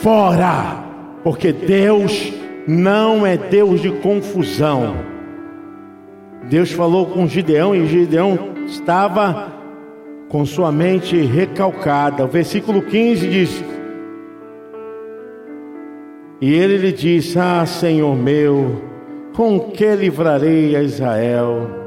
[0.00, 0.84] fora,
[1.24, 2.32] porque Deus
[2.66, 4.94] não é Deus de confusão.
[6.48, 9.52] Deus falou com Gideão e Gideão estava
[10.28, 12.24] com sua mente recalcada.
[12.24, 13.64] O versículo 15 diz:
[16.40, 18.82] E ele lhe disse: Ah, Senhor meu,
[19.34, 21.81] com que livrarei a Israel?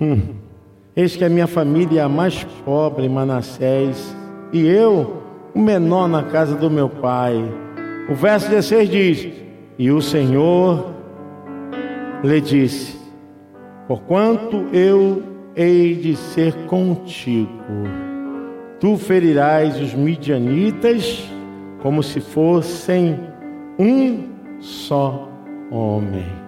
[0.00, 0.34] Hum.
[0.96, 4.16] Eis que a minha família é a mais pobre, Manassés,
[4.52, 5.22] e eu,
[5.54, 7.34] o menor na casa do meu pai.
[8.08, 9.28] O verso 16 diz:
[9.78, 10.94] E o Senhor
[12.24, 12.98] lhe disse:
[13.86, 15.22] Porquanto eu
[15.54, 17.50] hei de ser contigo,
[18.80, 21.30] tu ferirás os midianitas
[21.82, 23.18] como se fossem
[23.78, 24.24] um
[24.60, 25.28] só
[25.70, 26.45] homem.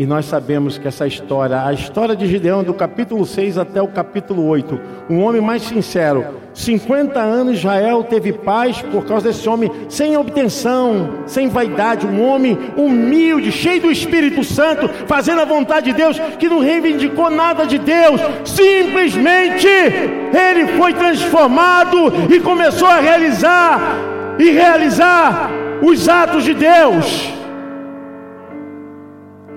[0.00, 3.88] E nós sabemos que essa história, a história de Gideão, do capítulo 6 até o
[3.88, 4.80] capítulo 8,
[5.10, 6.24] um homem mais sincero,
[6.54, 12.58] 50 anos Israel teve paz por causa desse homem sem obtenção, sem vaidade, um homem
[12.78, 17.76] humilde, cheio do Espírito Santo, fazendo a vontade de Deus, que não reivindicou nada de
[17.76, 23.98] Deus, simplesmente ele foi transformado e começou a realizar
[24.38, 25.50] e realizar
[25.82, 27.38] os atos de Deus.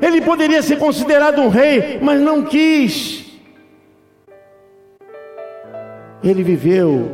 [0.04, 3.24] Ele poderia ser considerado um rei, mas não quis.
[6.22, 7.10] Ele viveu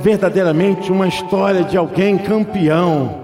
[0.00, 3.20] verdadeiramente uma história de alguém campeão,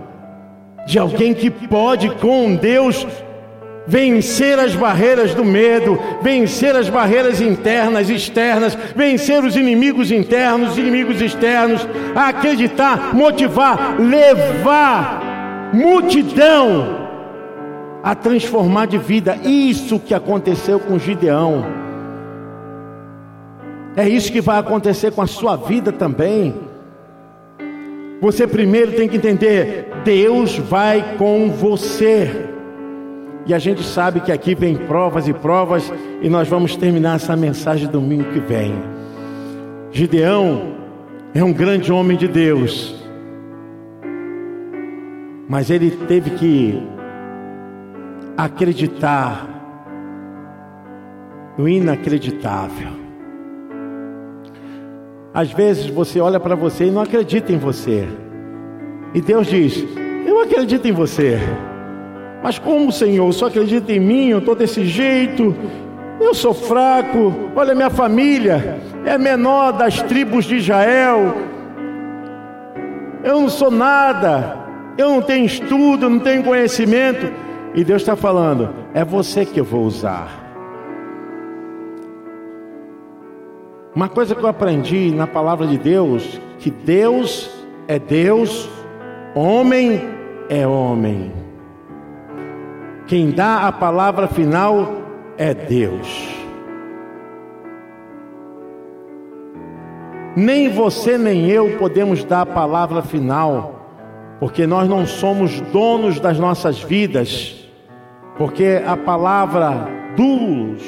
[0.87, 3.05] de alguém que pode com Deus
[3.89, 10.79] vencer as barreiras do medo, vencer as barreiras internas, externas, vencer os inimigos internos, os
[10.79, 17.04] inimigos externos, acreditar, motivar, levar multidão
[18.05, 19.35] a transformar de vida.
[19.43, 21.65] Isso que aconteceu com Gideão.
[23.97, 26.55] É isso que vai acontecer com a sua vida também.
[28.21, 32.51] Você primeiro tem que entender: Deus vai com você.
[33.47, 35.91] E a gente sabe que aqui vem provas e provas,
[36.21, 38.75] e nós vamos terminar essa mensagem domingo que vem.
[39.91, 40.75] Gideão
[41.35, 42.95] é um grande homem de Deus,
[45.47, 46.94] mas ele teve que
[48.37, 49.49] acreditar
[51.57, 52.89] no inacreditável.
[55.33, 58.09] Às vezes você olha para você e não acredita em você.
[59.13, 59.85] E Deus diz:
[60.27, 61.39] Eu acredito em você.
[62.43, 64.29] Mas como, Senhor, só acredita em mim?
[64.29, 65.55] Eu estou desse jeito.
[66.21, 67.33] Eu sou fraco.
[67.57, 71.35] Olha, minha família é menor das tribos de Israel.
[73.25, 74.59] Eu não sou nada.
[74.97, 77.33] Eu não tenho estudo, não tenho conhecimento.
[77.75, 80.43] E Deus está falando: é você que eu vou usar.
[83.95, 87.51] Uma coisa que eu aprendi na palavra de Deus, que Deus
[87.87, 88.69] é Deus,
[89.35, 90.03] homem
[90.49, 91.33] é homem.
[93.07, 94.95] Quem dá a palavra final
[95.37, 96.29] é Deus.
[100.37, 103.87] Nem você nem eu podemos dar a palavra final,
[104.41, 107.64] porque nós não somos donos das nossas vidas.
[108.37, 110.83] Porque a palavra doulos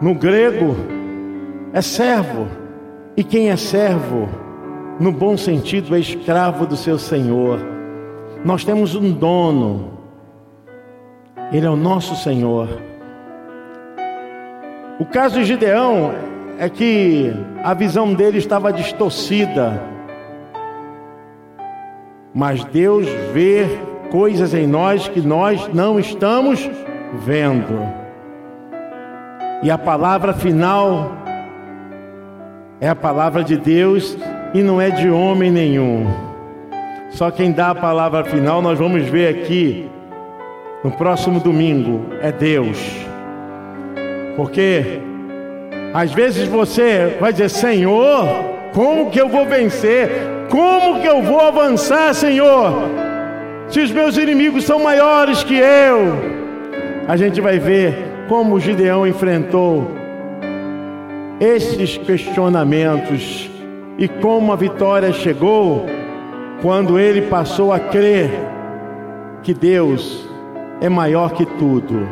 [0.00, 0.76] no grego
[1.72, 2.46] é servo.
[3.16, 4.28] E quem é servo,
[4.98, 7.58] no bom sentido, é escravo do seu senhor.
[8.44, 9.94] Nós temos um dono.
[11.52, 12.68] Ele é o nosso Senhor.
[14.98, 16.12] O caso de Gideão
[16.58, 17.32] é que
[17.62, 19.80] a visão dele estava distorcida.
[22.34, 23.66] Mas Deus vê
[24.14, 26.70] coisas em nós que nós não estamos
[27.26, 27.84] vendo.
[29.60, 31.10] E a palavra final
[32.80, 34.16] é a palavra de Deus
[34.54, 36.06] e não é de homem nenhum.
[37.10, 39.90] Só quem dá a palavra final, nós vamos ver aqui
[40.84, 42.78] no próximo domingo, é Deus.
[44.36, 45.00] Porque
[45.92, 48.28] às vezes você vai dizer: Senhor,
[48.72, 50.08] como que eu vou vencer?
[50.48, 53.03] Como que eu vou avançar, Senhor?
[53.68, 56.34] Se os meus inimigos são maiores que eu,
[57.08, 57.94] a gente vai ver
[58.28, 59.90] como Gideão enfrentou
[61.40, 63.50] esses questionamentos
[63.98, 65.86] e como a vitória chegou
[66.62, 68.30] quando ele passou a crer
[69.42, 70.28] que Deus
[70.80, 72.08] é maior que tudo.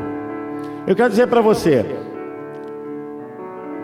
[0.86, 1.84] Eu quero dizer para você,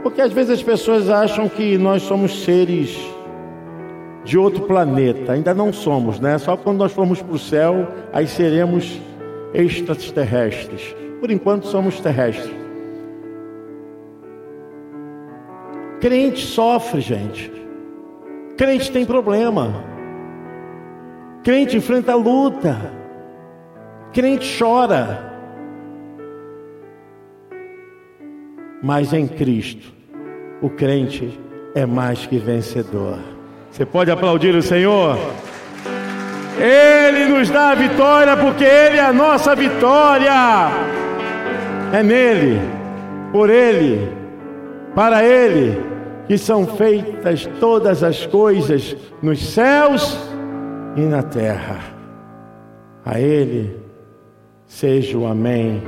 [0.02, 2.98] porque às vezes as pessoas acham que nós somos seres
[4.28, 5.32] de outro planeta.
[5.32, 6.36] Ainda não somos, né?
[6.36, 9.00] Só quando nós formos para o céu, aí seremos
[9.54, 10.94] extraterrestres.
[11.18, 12.54] Por enquanto somos terrestres.
[15.98, 17.50] Crente sofre, gente.
[18.58, 19.82] Crente tem problema.
[21.42, 22.76] Crente enfrenta luta.
[24.12, 25.26] Crente chora.
[28.82, 29.90] Mas em Cristo,
[30.60, 31.40] o crente
[31.74, 33.37] é mais que vencedor.
[33.78, 35.16] Você pode aplaudir o Senhor?
[36.58, 40.32] Ele nos dá a vitória porque Ele é a nossa vitória.
[41.92, 42.60] É nele,
[43.30, 44.12] por Ele,
[44.96, 45.80] para Ele,
[46.26, 50.18] que são feitas todas as coisas nos céus
[50.96, 51.78] e na terra.
[53.06, 53.76] A Ele
[54.66, 55.80] seja o Amém.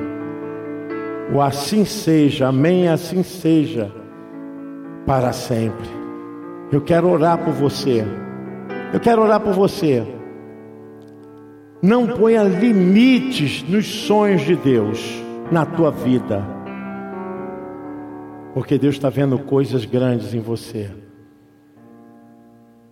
[1.34, 3.90] O assim seja, Amém, assim seja,
[5.04, 5.99] para sempre.
[6.72, 8.04] Eu quero orar por você.
[8.92, 10.06] Eu quero orar por você.
[11.82, 15.00] Não ponha limites nos sonhos de Deus
[15.50, 16.44] na tua vida.
[18.54, 20.90] Porque Deus está vendo coisas grandes em você.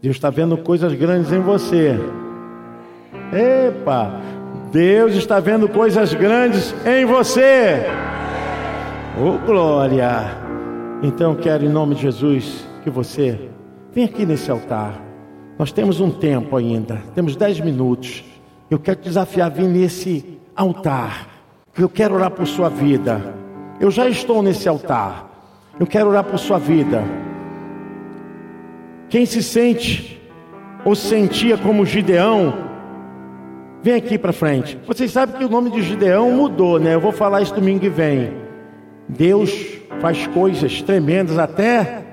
[0.02, 1.98] Deus está vendo coisas grandes em você.
[3.32, 4.20] Epa!
[4.72, 7.84] Deus está vendo coisas grandes em você.
[9.20, 10.36] Oh, glória!
[11.02, 13.47] Então quero em nome de Jesus que você
[13.98, 15.02] venha aqui nesse altar.
[15.58, 18.22] Nós temos um tempo ainda, temos dez minutos.
[18.70, 21.26] Eu quero te desafiar a vir nesse altar.
[21.76, 23.34] Eu quero orar por sua vida.
[23.80, 25.28] Eu já estou nesse altar.
[25.80, 27.02] Eu quero orar por sua vida.
[29.08, 30.22] Quem se sente
[30.84, 32.54] ou sentia como Gideão,
[33.82, 34.78] vem aqui para frente.
[34.86, 36.94] Vocês sabem que o nome de Gideão mudou, né?
[36.94, 38.32] Eu vou falar isso domingo que vem.
[39.08, 39.50] Deus
[40.00, 42.07] faz coisas tremendas até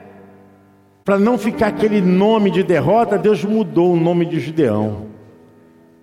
[1.05, 5.05] para não ficar aquele nome de derrota, Deus mudou o nome de Gideão.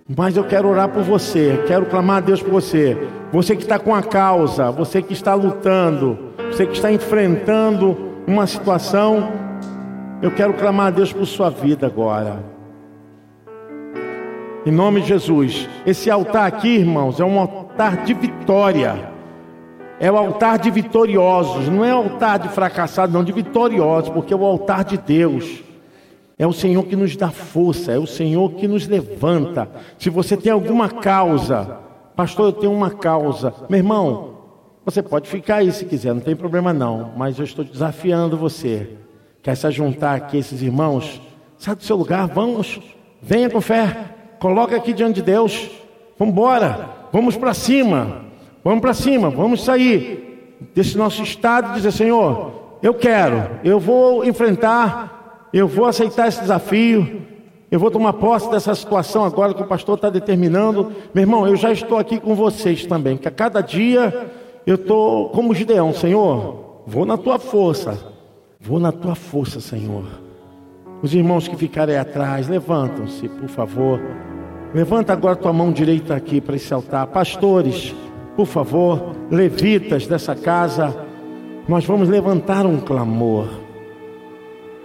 [0.07, 2.97] Mas eu quero orar por você, quero clamar a Deus por você.
[3.33, 6.17] Você que está com a causa, você que está lutando,
[6.49, 9.29] você que está enfrentando uma situação,
[10.21, 12.41] eu quero clamar a Deus por sua vida agora.
[14.65, 15.67] Em nome de Jesus.
[15.85, 19.12] Esse altar aqui, irmãos, é um altar de vitória.
[19.99, 24.37] É o altar de vitoriosos, não é altar de fracassados, não, de vitoriosos, porque é
[24.37, 25.63] o altar de Deus.
[26.37, 29.69] É o Senhor que nos dá força, é o Senhor que nos levanta.
[29.97, 31.77] Se você tem alguma causa,
[32.15, 33.53] pastor, eu tenho uma causa.
[33.69, 34.33] Meu irmão,
[34.83, 38.97] você pode ficar aí se quiser, não tem problema não, mas eu estou desafiando você.
[39.41, 41.21] Quer se juntar aqui esses irmãos?
[41.57, 42.81] Sai do seu lugar, vamos,
[43.21, 43.95] venha com fé,
[44.39, 45.69] coloca aqui diante de Deus.
[46.17, 48.25] Vamos embora, vamos para cima,
[48.63, 54.25] vamos para cima, vamos sair desse nosso estado e dizer, Senhor, eu quero, eu vou
[54.25, 55.13] enfrentar
[55.53, 57.21] eu vou aceitar esse desafio.
[57.69, 60.91] Eu vou tomar posse dessa situação agora que o pastor está determinando.
[61.13, 63.17] Meu irmão, eu já estou aqui com vocês também.
[63.17, 64.31] Que a cada dia
[64.65, 66.81] eu estou como Gideão, Senhor.
[66.87, 67.97] Vou na tua força.
[68.59, 70.05] Vou na tua força, Senhor.
[71.03, 73.99] Os irmãos que ficarem atrás, levantam-se, por favor.
[74.73, 77.05] Levanta agora tua mão direita aqui para esse altar.
[77.07, 77.93] Pastores,
[78.35, 80.95] por favor, levitas dessa casa,
[81.67, 83.63] nós vamos levantar um clamor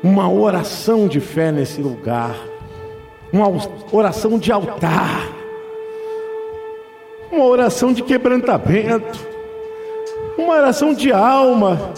[0.02, 2.36] uma oração de fé nesse lugar,
[3.32, 3.46] uma
[3.92, 5.28] oração de altar,
[7.32, 9.18] uma oração de quebrantamento,
[10.36, 11.92] uma oração de alma,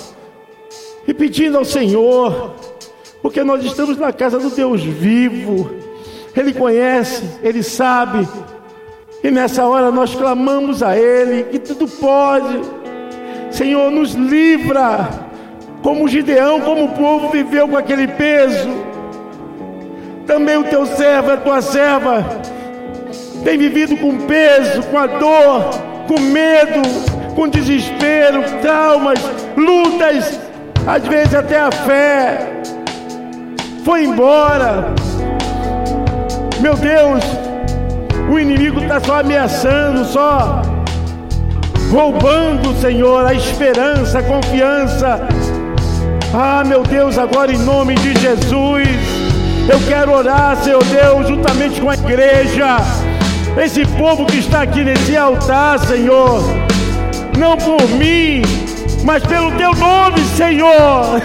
[1.06, 2.54] e pedindo ao Senhor,
[3.20, 5.70] porque nós estamos na casa do Deus vivo,
[6.34, 8.26] Ele conhece, Ele sabe,
[9.22, 12.60] e nessa hora nós clamamos a Ele, que tudo pode,
[13.50, 15.08] Senhor, nos livra
[15.82, 18.68] como Gideão, como o povo viveu com aquele peso.
[20.26, 22.24] Também o teu servo, a tua serva,
[23.44, 25.70] tem vivido com peso, com a dor,
[26.06, 26.82] com medo,
[27.34, 29.18] com desespero, traumas,
[29.56, 30.38] lutas,
[30.86, 32.60] às vezes até a fé
[33.84, 34.94] foi embora.
[36.60, 37.24] Meu Deus,
[38.30, 40.62] o inimigo está só ameaçando, só
[41.90, 45.20] roubando, Senhor, a esperança, a confiança.
[46.32, 48.86] Ah, meu Deus, agora em nome de Jesus,
[49.68, 52.76] eu quero orar, Senhor Deus, juntamente com a igreja,
[53.60, 56.40] esse povo que está aqui nesse altar, Senhor,
[57.36, 58.42] não por mim,
[59.04, 61.20] mas pelo teu nome, Senhor,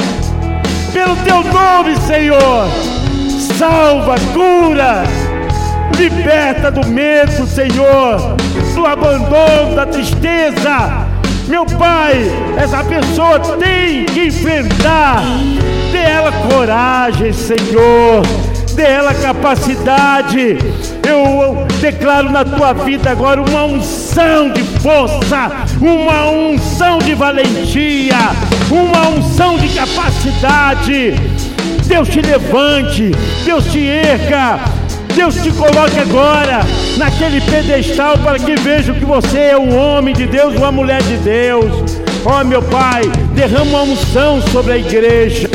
[0.91, 2.67] pelo teu nome, Senhor,
[3.59, 5.03] salva, cura,
[5.97, 8.35] liberta do medo, Senhor,
[8.73, 11.15] do abandono, da tristeza
[11.47, 12.25] meu Pai,
[12.57, 15.23] essa pessoa tem que enfrentar.
[15.91, 18.23] Dê ela coragem, Senhor.
[18.73, 20.57] Dê ela capacidade.
[21.07, 28.17] Eu declaro na tua vida agora uma unção de força, uma unção de valentia,
[28.71, 31.13] uma unção de capacidade.
[31.85, 33.11] Deus te levante,
[33.45, 34.59] Deus te erga,
[35.15, 36.59] Deus te coloque agora
[36.97, 41.15] naquele pedestal para que vejam que você é um homem de Deus, uma mulher de
[41.17, 41.97] Deus.
[42.25, 43.03] Ó oh, meu Pai,
[43.33, 45.49] derrama uma unção sobre a igreja.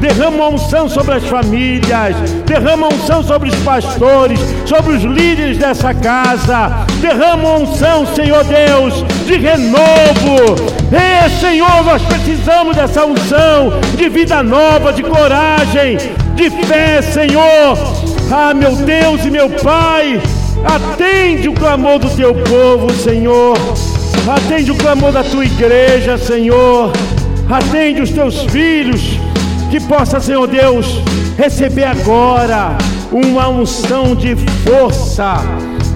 [0.00, 5.94] Derrama uma unção sobre as famílias, derrama unção sobre os pastores, sobre os líderes dessa
[5.94, 6.84] casa.
[7.00, 10.56] Derrama unção, Senhor Deus, de renovo.
[10.92, 15.96] É, Senhor, nós precisamos dessa unção de vida nova, de coragem,
[16.34, 18.05] de fé, Senhor.
[18.30, 20.20] Ah, meu Deus e meu Pai,
[20.64, 23.56] atende o clamor do teu povo, Senhor.
[24.28, 26.90] Atende o clamor da tua igreja, Senhor.
[27.48, 29.00] Atende os teus filhos.
[29.70, 31.00] Que possa, Senhor Deus,
[31.38, 32.76] receber agora
[33.12, 35.36] uma unção de força,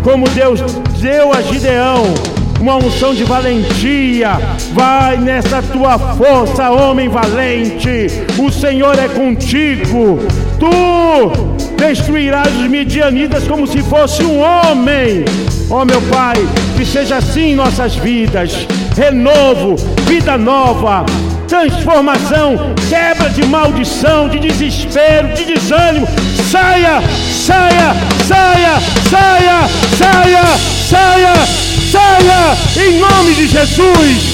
[0.05, 0.61] como Deus
[1.01, 2.15] deu a Gideão
[2.61, 4.39] uma unção de valentia.
[4.73, 8.07] Vai nessa tua força, homem valente.
[8.39, 10.19] O Senhor é contigo.
[10.59, 15.25] Tu destruirás os midianitas como se fosse um homem.
[15.71, 16.37] Ó oh, meu Pai,
[16.77, 18.67] que seja assim em nossas vidas.
[18.95, 19.77] Renovo,
[20.07, 21.07] vida nova,
[21.49, 26.07] transformação, quebra de maldição, de desespero, de desânimo.
[26.51, 27.01] Saia,
[27.47, 27.95] saia,
[28.29, 30.45] saia, saia, saia,
[30.89, 34.30] saia saia em nome de Jesus.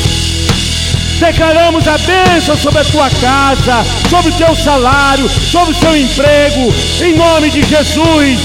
[1.19, 6.75] Declaramos a bênção sobre a tua casa, sobre o teu salário, sobre o teu emprego,
[7.03, 8.39] em nome de Jesus.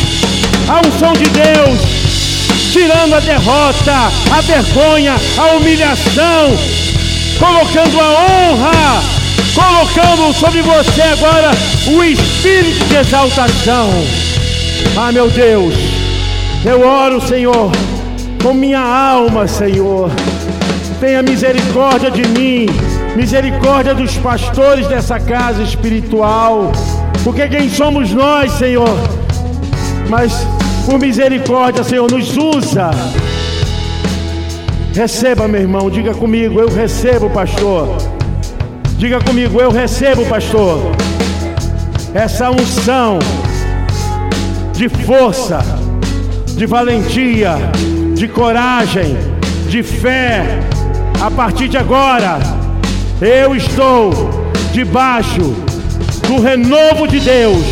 [0.68, 1.80] A unção de Deus,
[2.72, 3.94] tirando a derrota,
[4.32, 6.58] a vergonha, a humilhação,
[7.38, 9.04] colocando a honra,
[9.54, 11.52] colocando sobre você agora
[11.88, 13.90] o espírito de exaltação.
[14.96, 15.76] Ah, meu Deus,
[16.66, 17.70] eu oro, Senhor
[18.42, 20.10] com minha alma, Senhor.
[21.02, 22.68] Tenha misericórdia de mim,
[23.16, 26.72] misericórdia dos pastores dessa casa espiritual,
[27.24, 28.96] porque quem somos nós, Senhor?
[30.08, 30.46] Mas
[30.86, 32.92] por misericórdia, Senhor, nos usa.
[34.94, 37.98] Receba, meu irmão, diga comigo, eu recebo, pastor.
[38.96, 40.78] Diga comigo, eu recebo, pastor.
[42.14, 43.18] Essa unção
[44.74, 45.66] de força,
[46.56, 47.56] de valentia,
[48.14, 49.18] de coragem,
[49.68, 50.46] de fé.
[51.20, 52.40] A partir de agora,
[53.20, 54.12] eu estou
[54.72, 55.42] debaixo
[56.28, 57.66] do renovo de Deus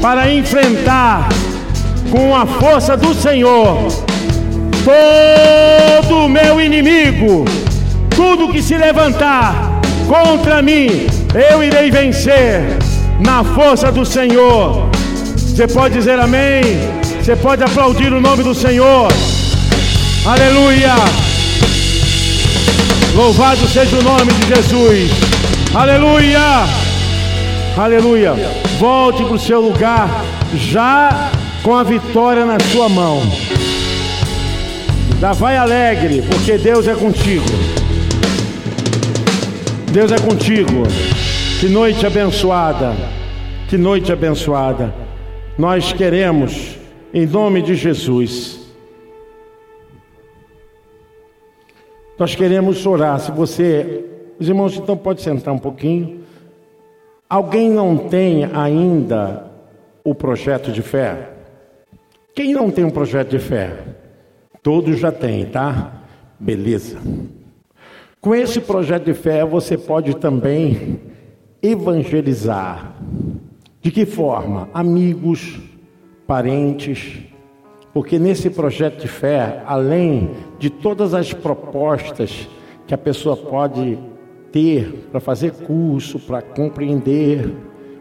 [0.00, 1.28] para enfrentar
[2.10, 3.88] com a força do Senhor
[4.84, 7.44] todo o meu inimigo,
[8.14, 11.06] tudo que se levantar contra mim,
[11.50, 12.62] eu irei vencer
[13.20, 14.90] na força do Senhor.
[15.36, 16.62] Você pode dizer amém?
[17.22, 19.08] Você pode aplaudir o nome do Senhor.
[20.26, 21.23] Aleluia!
[23.14, 25.10] Louvado seja o nome de Jesus.
[25.72, 26.64] Aleluia!
[27.76, 28.34] Aleluia!
[28.80, 30.24] Volte para o seu lugar
[30.56, 31.30] já
[31.62, 33.22] com a vitória na sua mão.
[35.20, 37.46] Já vai alegre, porque Deus é contigo.
[39.92, 40.82] Deus é contigo.
[41.60, 42.96] Que noite abençoada.
[43.68, 44.92] Que noite abençoada.
[45.56, 46.52] Nós queremos,
[47.12, 48.53] em nome de Jesus,
[52.18, 53.18] Nós queremos orar.
[53.18, 54.04] Se você,
[54.38, 56.20] os irmãos, então pode sentar um pouquinho.
[57.28, 59.50] Alguém não tem ainda
[60.04, 61.30] o projeto de fé?
[62.34, 63.76] Quem não tem um projeto de fé?
[64.62, 66.02] Todos já têm, tá?
[66.38, 66.98] Beleza.
[68.20, 71.00] Com esse projeto de fé, você pode também
[71.60, 72.94] evangelizar.
[73.80, 74.68] De que forma?
[74.72, 75.60] Amigos,
[76.26, 77.22] parentes,
[77.94, 82.48] porque nesse projeto de fé, além de todas as propostas
[82.88, 83.96] que a pessoa pode
[84.50, 87.54] ter para fazer curso, para compreender,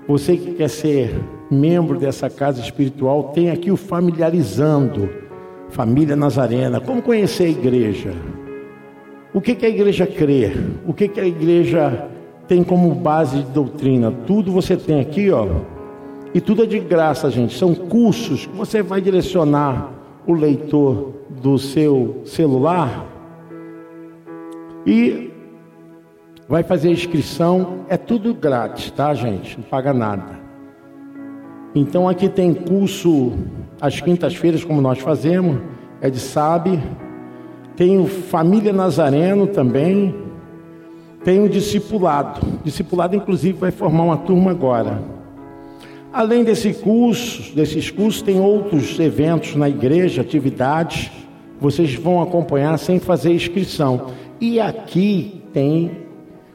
[0.08, 1.16] você que quer ser
[1.50, 5.08] membro dessa casa espiritual, tem aqui o familiarizando,
[5.70, 8.14] família Nazarena, como conhecer a igreja,
[9.32, 10.52] o que, que a igreja crê,
[10.88, 12.10] o que, que a igreja
[12.48, 15.48] tem como base de doutrina, tudo você tem aqui, ó,
[16.34, 17.58] e tudo é de graça, gente.
[17.58, 19.92] São cursos que você vai direcionar
[20.26, 23.06] o leitor do seu celular
[24.86, 25.32] e
[26.48, 27.86] vai fazer inscrição.
[27.88, 29.58] É tudo grátis, tá, gente?
[29.58, 30.42] Não paga nada.
[31.76, 33.34] Então aqui tem curso
[33.80, 35.58] às quintas-feiras, como nós fazemos,
[36.02, 36.80] é de SAB.
[37.76, 40.16] Tem o Família Nazareno também.
[41.24, 42.42] Tem o discipulado.
[42.64, 45.02] Discipulado, inclusive, vai formar uma turma agora.
[46.14, 51.10] Além desse curso, desses cursos, tem outros eventos na igreja, atividades,
[51.60, 54.12] vocês vão acompanhar sem fazer inscrição.
[54.40, 56.04] E aqui tem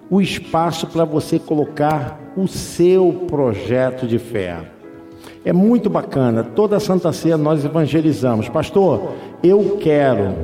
[0.09, 4.61] o espaço para você colocar o seu projeto de fé.
[5.45, 6.45] É muito bacana.
[6.45, 8.49] Toda Santa Ceia nós evangelizamos.
[8.49, 10.37] Pastor, eu quero.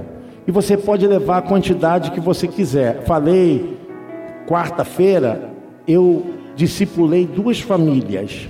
[0.44, 3.04] E você pode levar a quantidade que você quiser.
[3.04, 3.78] Falei,
[4.48, 5.50] quarta-feira,
[5.86, 8.48] eu discipulei duas famílias.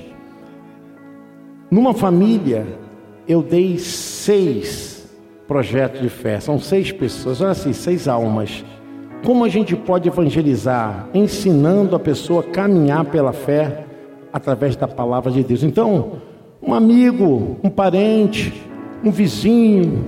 [1.75, 2.65] Numa família,
[3.27, 5.13] eu dei seis
[5.49, 8.65] projetos de fé, são seis pessoas, olha assim, seis almas.
[9.27, 11.09] Como a gente pode evangelizar?
[11.13, 13.87] Ensinando a pessoa a caminhar pela fé
[14.33, 15.65] através da palavra de Deus.
[15.65, 16.13] Então,
[16.63, 18.55] um amigo, um parente,
[19.03, 20.05] um vizinho,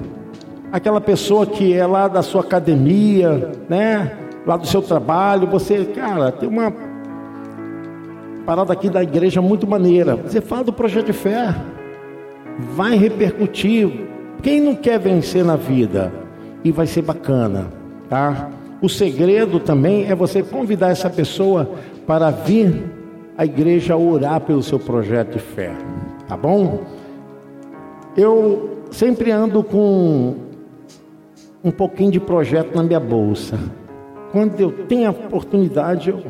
[0.71, 4.17] aquela pessoa que é lá da sua academia, né?
[4.47, 6.86] Lá do seu trabalho, você, cara, tem uma
[8.47, 10.15] parada aqui da igreja muito maneira.
[10.15, 11.53] Você fala do projeto de fé,
[12.75, 14.07] vai repercutir,
[14.43, 16.13] Quem não quer vencer na vida?
[16.63, 17.67] E vai ser bacana,
[18.09, 18.51] tá?
[18.81, 21.71] O segredo também é você convidar essa pessoa
[22.07, 22.85] para vir
[23.37, 25.73] à igreja orar pelo seu projeto de fé,
[26.29, 26.83] tá bom?
[28.17, 30.37] Eu sempre ando com
[31.65, 33.59] um pouquinho de projeto na minha bolsa.
[34.31, 36.23] Quando eu tenho a oportunidade, eu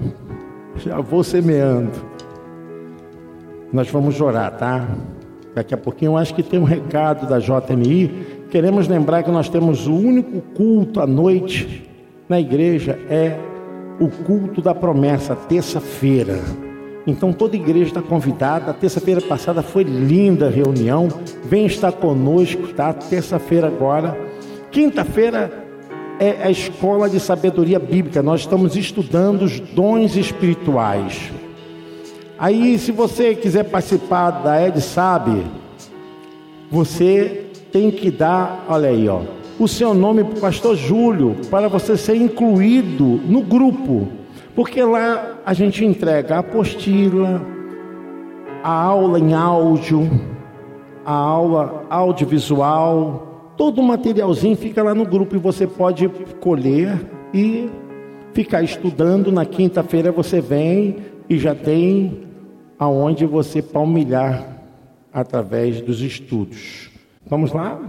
[0.79, 1.93] já vou semeando.
[3.73, 4.89] Nós vamos orar, tá?
[5.55, 8.47] Daqui a pouquinho eu acho que tem um recado da JMI.
[8.51, 11.89] Queremos lembrar que nós temos o único culto à noite
[12.29, 13.39] na igreja é
[14.01, 16.41] o culto da promessa, terça-feira.
[17.07, 18.75] Então toda igreja está convidada.
[18.75, 21.09] Terça-feira passada foi linda a reunião.
[21.45, 22.93] Vem estar conosco, tá?
[22.93, 24.19] Terça-feira agora.
[24.71, 25.66] Quinta-feira
[26.19, 28.23] é a escola de sabedoria bíblica.
[28.23, 31.31] Nós estamos estudando os dons espirituais.
[32.39, 35.43] Aí, se você quiser participar da Ed Sabe,
[36.71, 39.23] você tem que dar, olha aí, ó,
[39.59, 44.09] o seu nome para o pastor Júlio, para você ser incluído no grupo.
[44.55, 47.43] Porque lá a gente entrega a apostila,
[48.63, 50.11] a aula em áudio,
[51.05, 56.09] a aula audiovisual, todo o materialzinho fica lá no grupo e você pode
[56.41, 56.99] colher
[57.33, 57.69] e
[58.33, 59.33] ficar estudando.
[59.33, 60.97] Na quinta-feira você vem
[61.29, 62.23] e já tem
[62.79, 64.63] aonde você palmilhar
[65.13, 66.91] através dos estudos.
[67.27, 67.81] Vamos lá?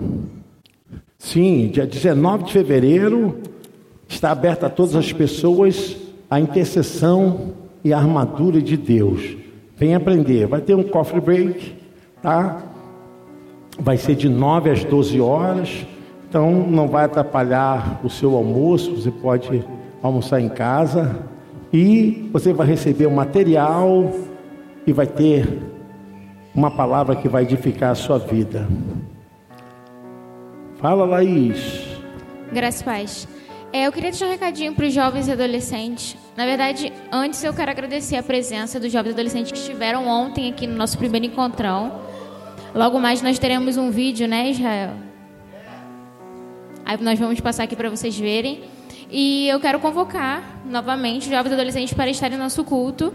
[1.18, 3.40] Sim, dia 19 de fevereiro
[4.08, 5.98] está aberta a todas as pessoas
[6.30, 7.54] a intercessão
[7.84, 9.38] e a armadura de Deus.
[9.76, 10.48] Vem aprender.
[10.48, 11.76] Vai ter um coffee break,
[12.22, 12.64] tá?
[13.80, 15.86] Vai ser de 9 às 12 horas.
[16.30, 19.64] Então não vai atrapalhar o seu almoço, você pode
[20.02, 21.24] almoçar em casa
[21.72, 24.12] e você vai receber o material
[24.86, 25.48] e vai ter
[26.54, 28.68] uma palavra que vai edificar a sua vida.
[30.80, 31.98] Fala, Laís.
[32.52, 33.28] Graças paz.
[33.72, 36.18] É, eu queria deixar um recadinho para os jovens e adolescentes.
[36.36, 40.50] Na verdade, antes eu quero agradecer a presença dos jovens e adolescentes que estiveram ontem
[40.50, 42.00] aqui no nosso primeiro encontrão.
[42.74, 44.94] Logo mais nós teremos um vídeo, né, Israel?
[46.86, 48.64] Aí nós vamos passar aqui para vocês verem.
[49.10, 53.14] E eu quero convocar novamente jovens e adolescentes para estarem no nosso culto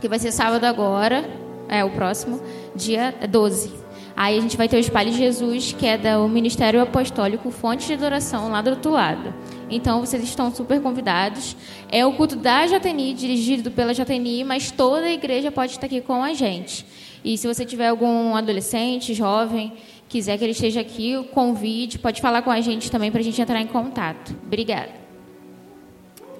[0.00, 1.28] que vai ser sábado agora,
[1.68, 2.40] é o próximo,
[2.74, 3.70] dia 12.
[4.16, 7.94] Aí a gente vai ter o Espalhe Jesus, que é do Ministério Apostólico Fonte de
[7.94, 9.32] Adoração, lá do outro lado.
[9.70, 11.56] Então vocês estão super convidados.
[11.90, 16.00] É o culto da JTNI, dirigido pela JTNI, mas toda a igreja pode estar aqui
[16.00, 16.84] com a gente.
[17.24, 19.74] E se você tiver algum adolescente, jovem,
[20.08, 23.40] quiser que ele esteja aqui, convide, pode falar com a gente também para a gente
[23.40, 24.34] entrar em contato.
[24.46, 24.90] Obrigada.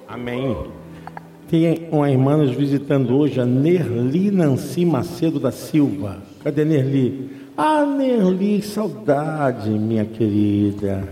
[0.07, 0.57] Amém.
[1.47, 6.21] Tem uma irmã nos visitando hoje, a Nerli Nancy Macedo da Silva.
[6.43, 7.29] Cadê Nerli?
[7.55, 11.07] Ah, Nerli, saudade, minha querida.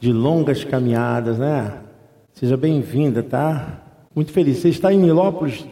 [0.00, 1.72] De longas caminhadas, né?
[2.34, 3.80] Seja bem-vinda, tá?
[4.14, 4.58] Muito feliz.
[4.58, 5.64] Você está em Nilópolis?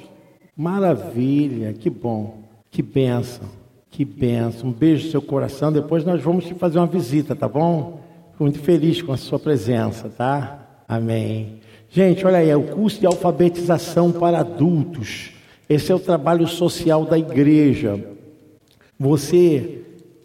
[0.56, 2.41] Maravilha, que bom.
[2.72, 3.44] Que benção,
[3.90, 4.70] que benção.
[4.70, 5.70] Um beijo no seu coração.
[5.70, 8.00] Depois nós vamos te fazer uma visita, tá bom?
[8.30, 10.84] Fico muito feliz com a sua presença, tá?
[10.88, 11.60] Amém.
[11.90, 15.32] Gente, olha aí, é o curso de alfabetização para adultos.
[15.68, 18.02] Esse é o trabalho social da igreja.
[18.98, 19.82] Você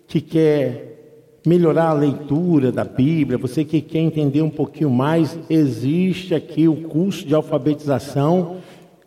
[0.08, 6.34] que quer melhorar a leitura da Bíblia, você que quer entender um pouquinho mais, existe
[6.34, 8.60] aqui o curso de alfabetização,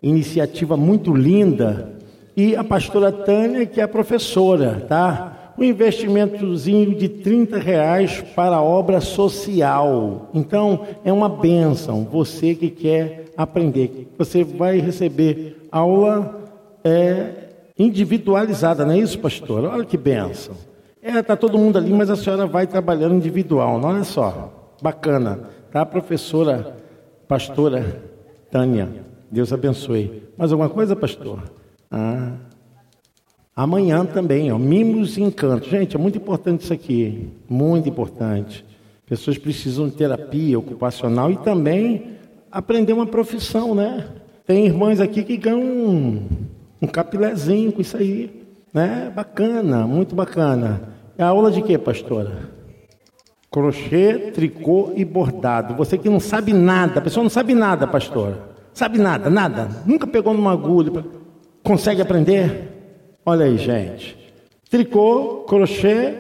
[0.02, 1.99] iniciativa muito linda.
[2.40, 5.52] E a pastora Tânia, que é professora, tá?
[5.58, 10.30] um investimentozinho de 30 reais para a obra social.
[10.32, 12.02] Então, é uma benção.
[12.10, 16.48] Você que quer aprender, você vai receber aula
[16.82, 19.66] é, individualizada, não é isso, pastor?
[19.66, 20.54] Olha que benção.
[21.02, 23.78] É, está todo mundo ali, mas a senhora vai trabalhando individual.
[23.78, 25.40] Não olha só, bacana.
[25.70, 26.74] Tá, professora,
[27.28, 28.02] pastora
[28.50, 28.88] Tânia.
[29.30, 30.22] Deus abençoe.
[30.38, 31.59] Mais alguma coisa, pastor?
[31.90, 32.32] Ah.
[33.54, 35.68] Amanhã também, ó, mimos e encantos.
[35.68, 38.64] Gente, é muito importante isso aqui, muito importante.
[39.04, 42.16] Pessoas precisam de terapia ocupacional e também
[42.50, 44.06] aprender uma profissão, né?
[44.46, 46.26] Tem irmãs aqui que ganham um,
[46.80, 49.12] um capilézinho com isso aí, né?
[49.14, 50.94] Bacana, muito bacana.
[51.18, 52.50] É aula de quê, pastora?
[53.50, 55.74] Crochê, tricô e bordado.
[55.74, 58.40] Você que não sabe nada, a pessoa não sabe nada, pastora.
[58.72, 59.68] Sabe nada, nada.
[59.84, 61.04] Nunca pegou numa agulha.
[61.62, 62.68] Consegue aprender?
[63.24, 64.16] Olha aí, gente.
[64.70, 66.14] Tricô, crochê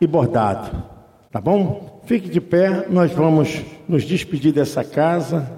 [0.00, 0.84] e bordado.
[1.30, 2.00] Tá bom?
[2.04, 5.50] Fique de pé, nós vamos nos despedir dessa casa,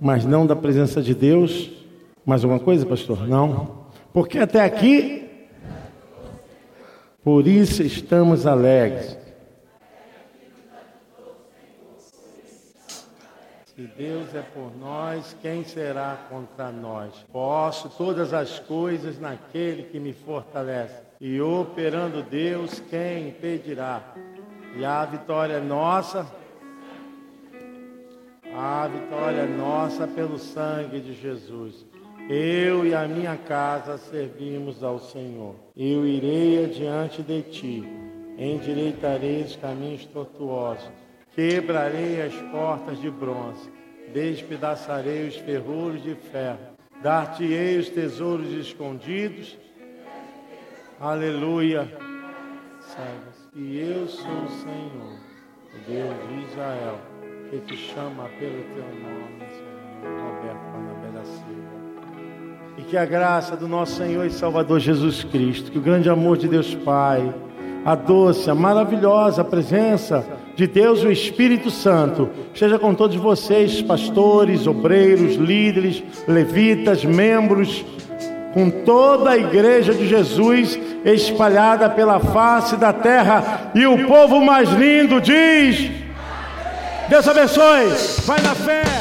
[0.00, 1.70] mas não da presença de Deus.
[2.24, 3.26] Mais alguma coisa, pastor?
[3.26, 3.86] Não.
[4.12, 5.28] Porque até aqui,
[7.24, 9.17] por isso estamos alegres.
[13.78, 17.14] Se Deus é por nós, quem será contra nós?
[17.30, 21.00] Posso todas as coisas naquele que me fortalece.
[21.20, 24.02] E operando Deus, quem impedirá?
[24.76, 26.26] E a vitória é nossa.
[28.52, 31.86] A vitória é nossa pelo sangue de Jesus.
[32.28, 35.54] Eu e a minha casa servimos ao Senhor.
[35.76, 37.88] Eu irei adiante de ti,
[38.36, 40.97] endireitarei os caminhos tortuosos
[41.38, 43.70] Quebrarei as portas de bronze,
[44.12, 46.58] despedaçarei os ferrolhos de ferro,
[47.00, 49.56] dar-te-ei os tesouros escondidos.
[51.00, 51.88] Aleluia.
[52.80, 55.14] Saiba-se que eu sou o Senhor,
[55.76, 56.98] o Deus de Israel,
[57.50, 62.78] que te chama pelo teu nome, Senhor, Roberto Barnabé da Silva.
[62.78, 66.36] E que a graça do nosso Senhor e Salvador Jesus Cristo, que o grande amor
[66.36, 67.32] de Deus Pai,
[67.84, 74.66] a doce, a maravilhosa presença de Deus, o Espírito Santo, esteja com todos vocês, pastores,
[74.66, 77.84] obreiros, líderes, levitas, membros,
[78.52, 83.70] com toda a igreja de Jesus espalhada pela face da terra.
[83.72, 85.92] E o povo mais lindo diz:
[87.08, 87.86] Deus abençoe,
[88.26, 88.97] vai na fé.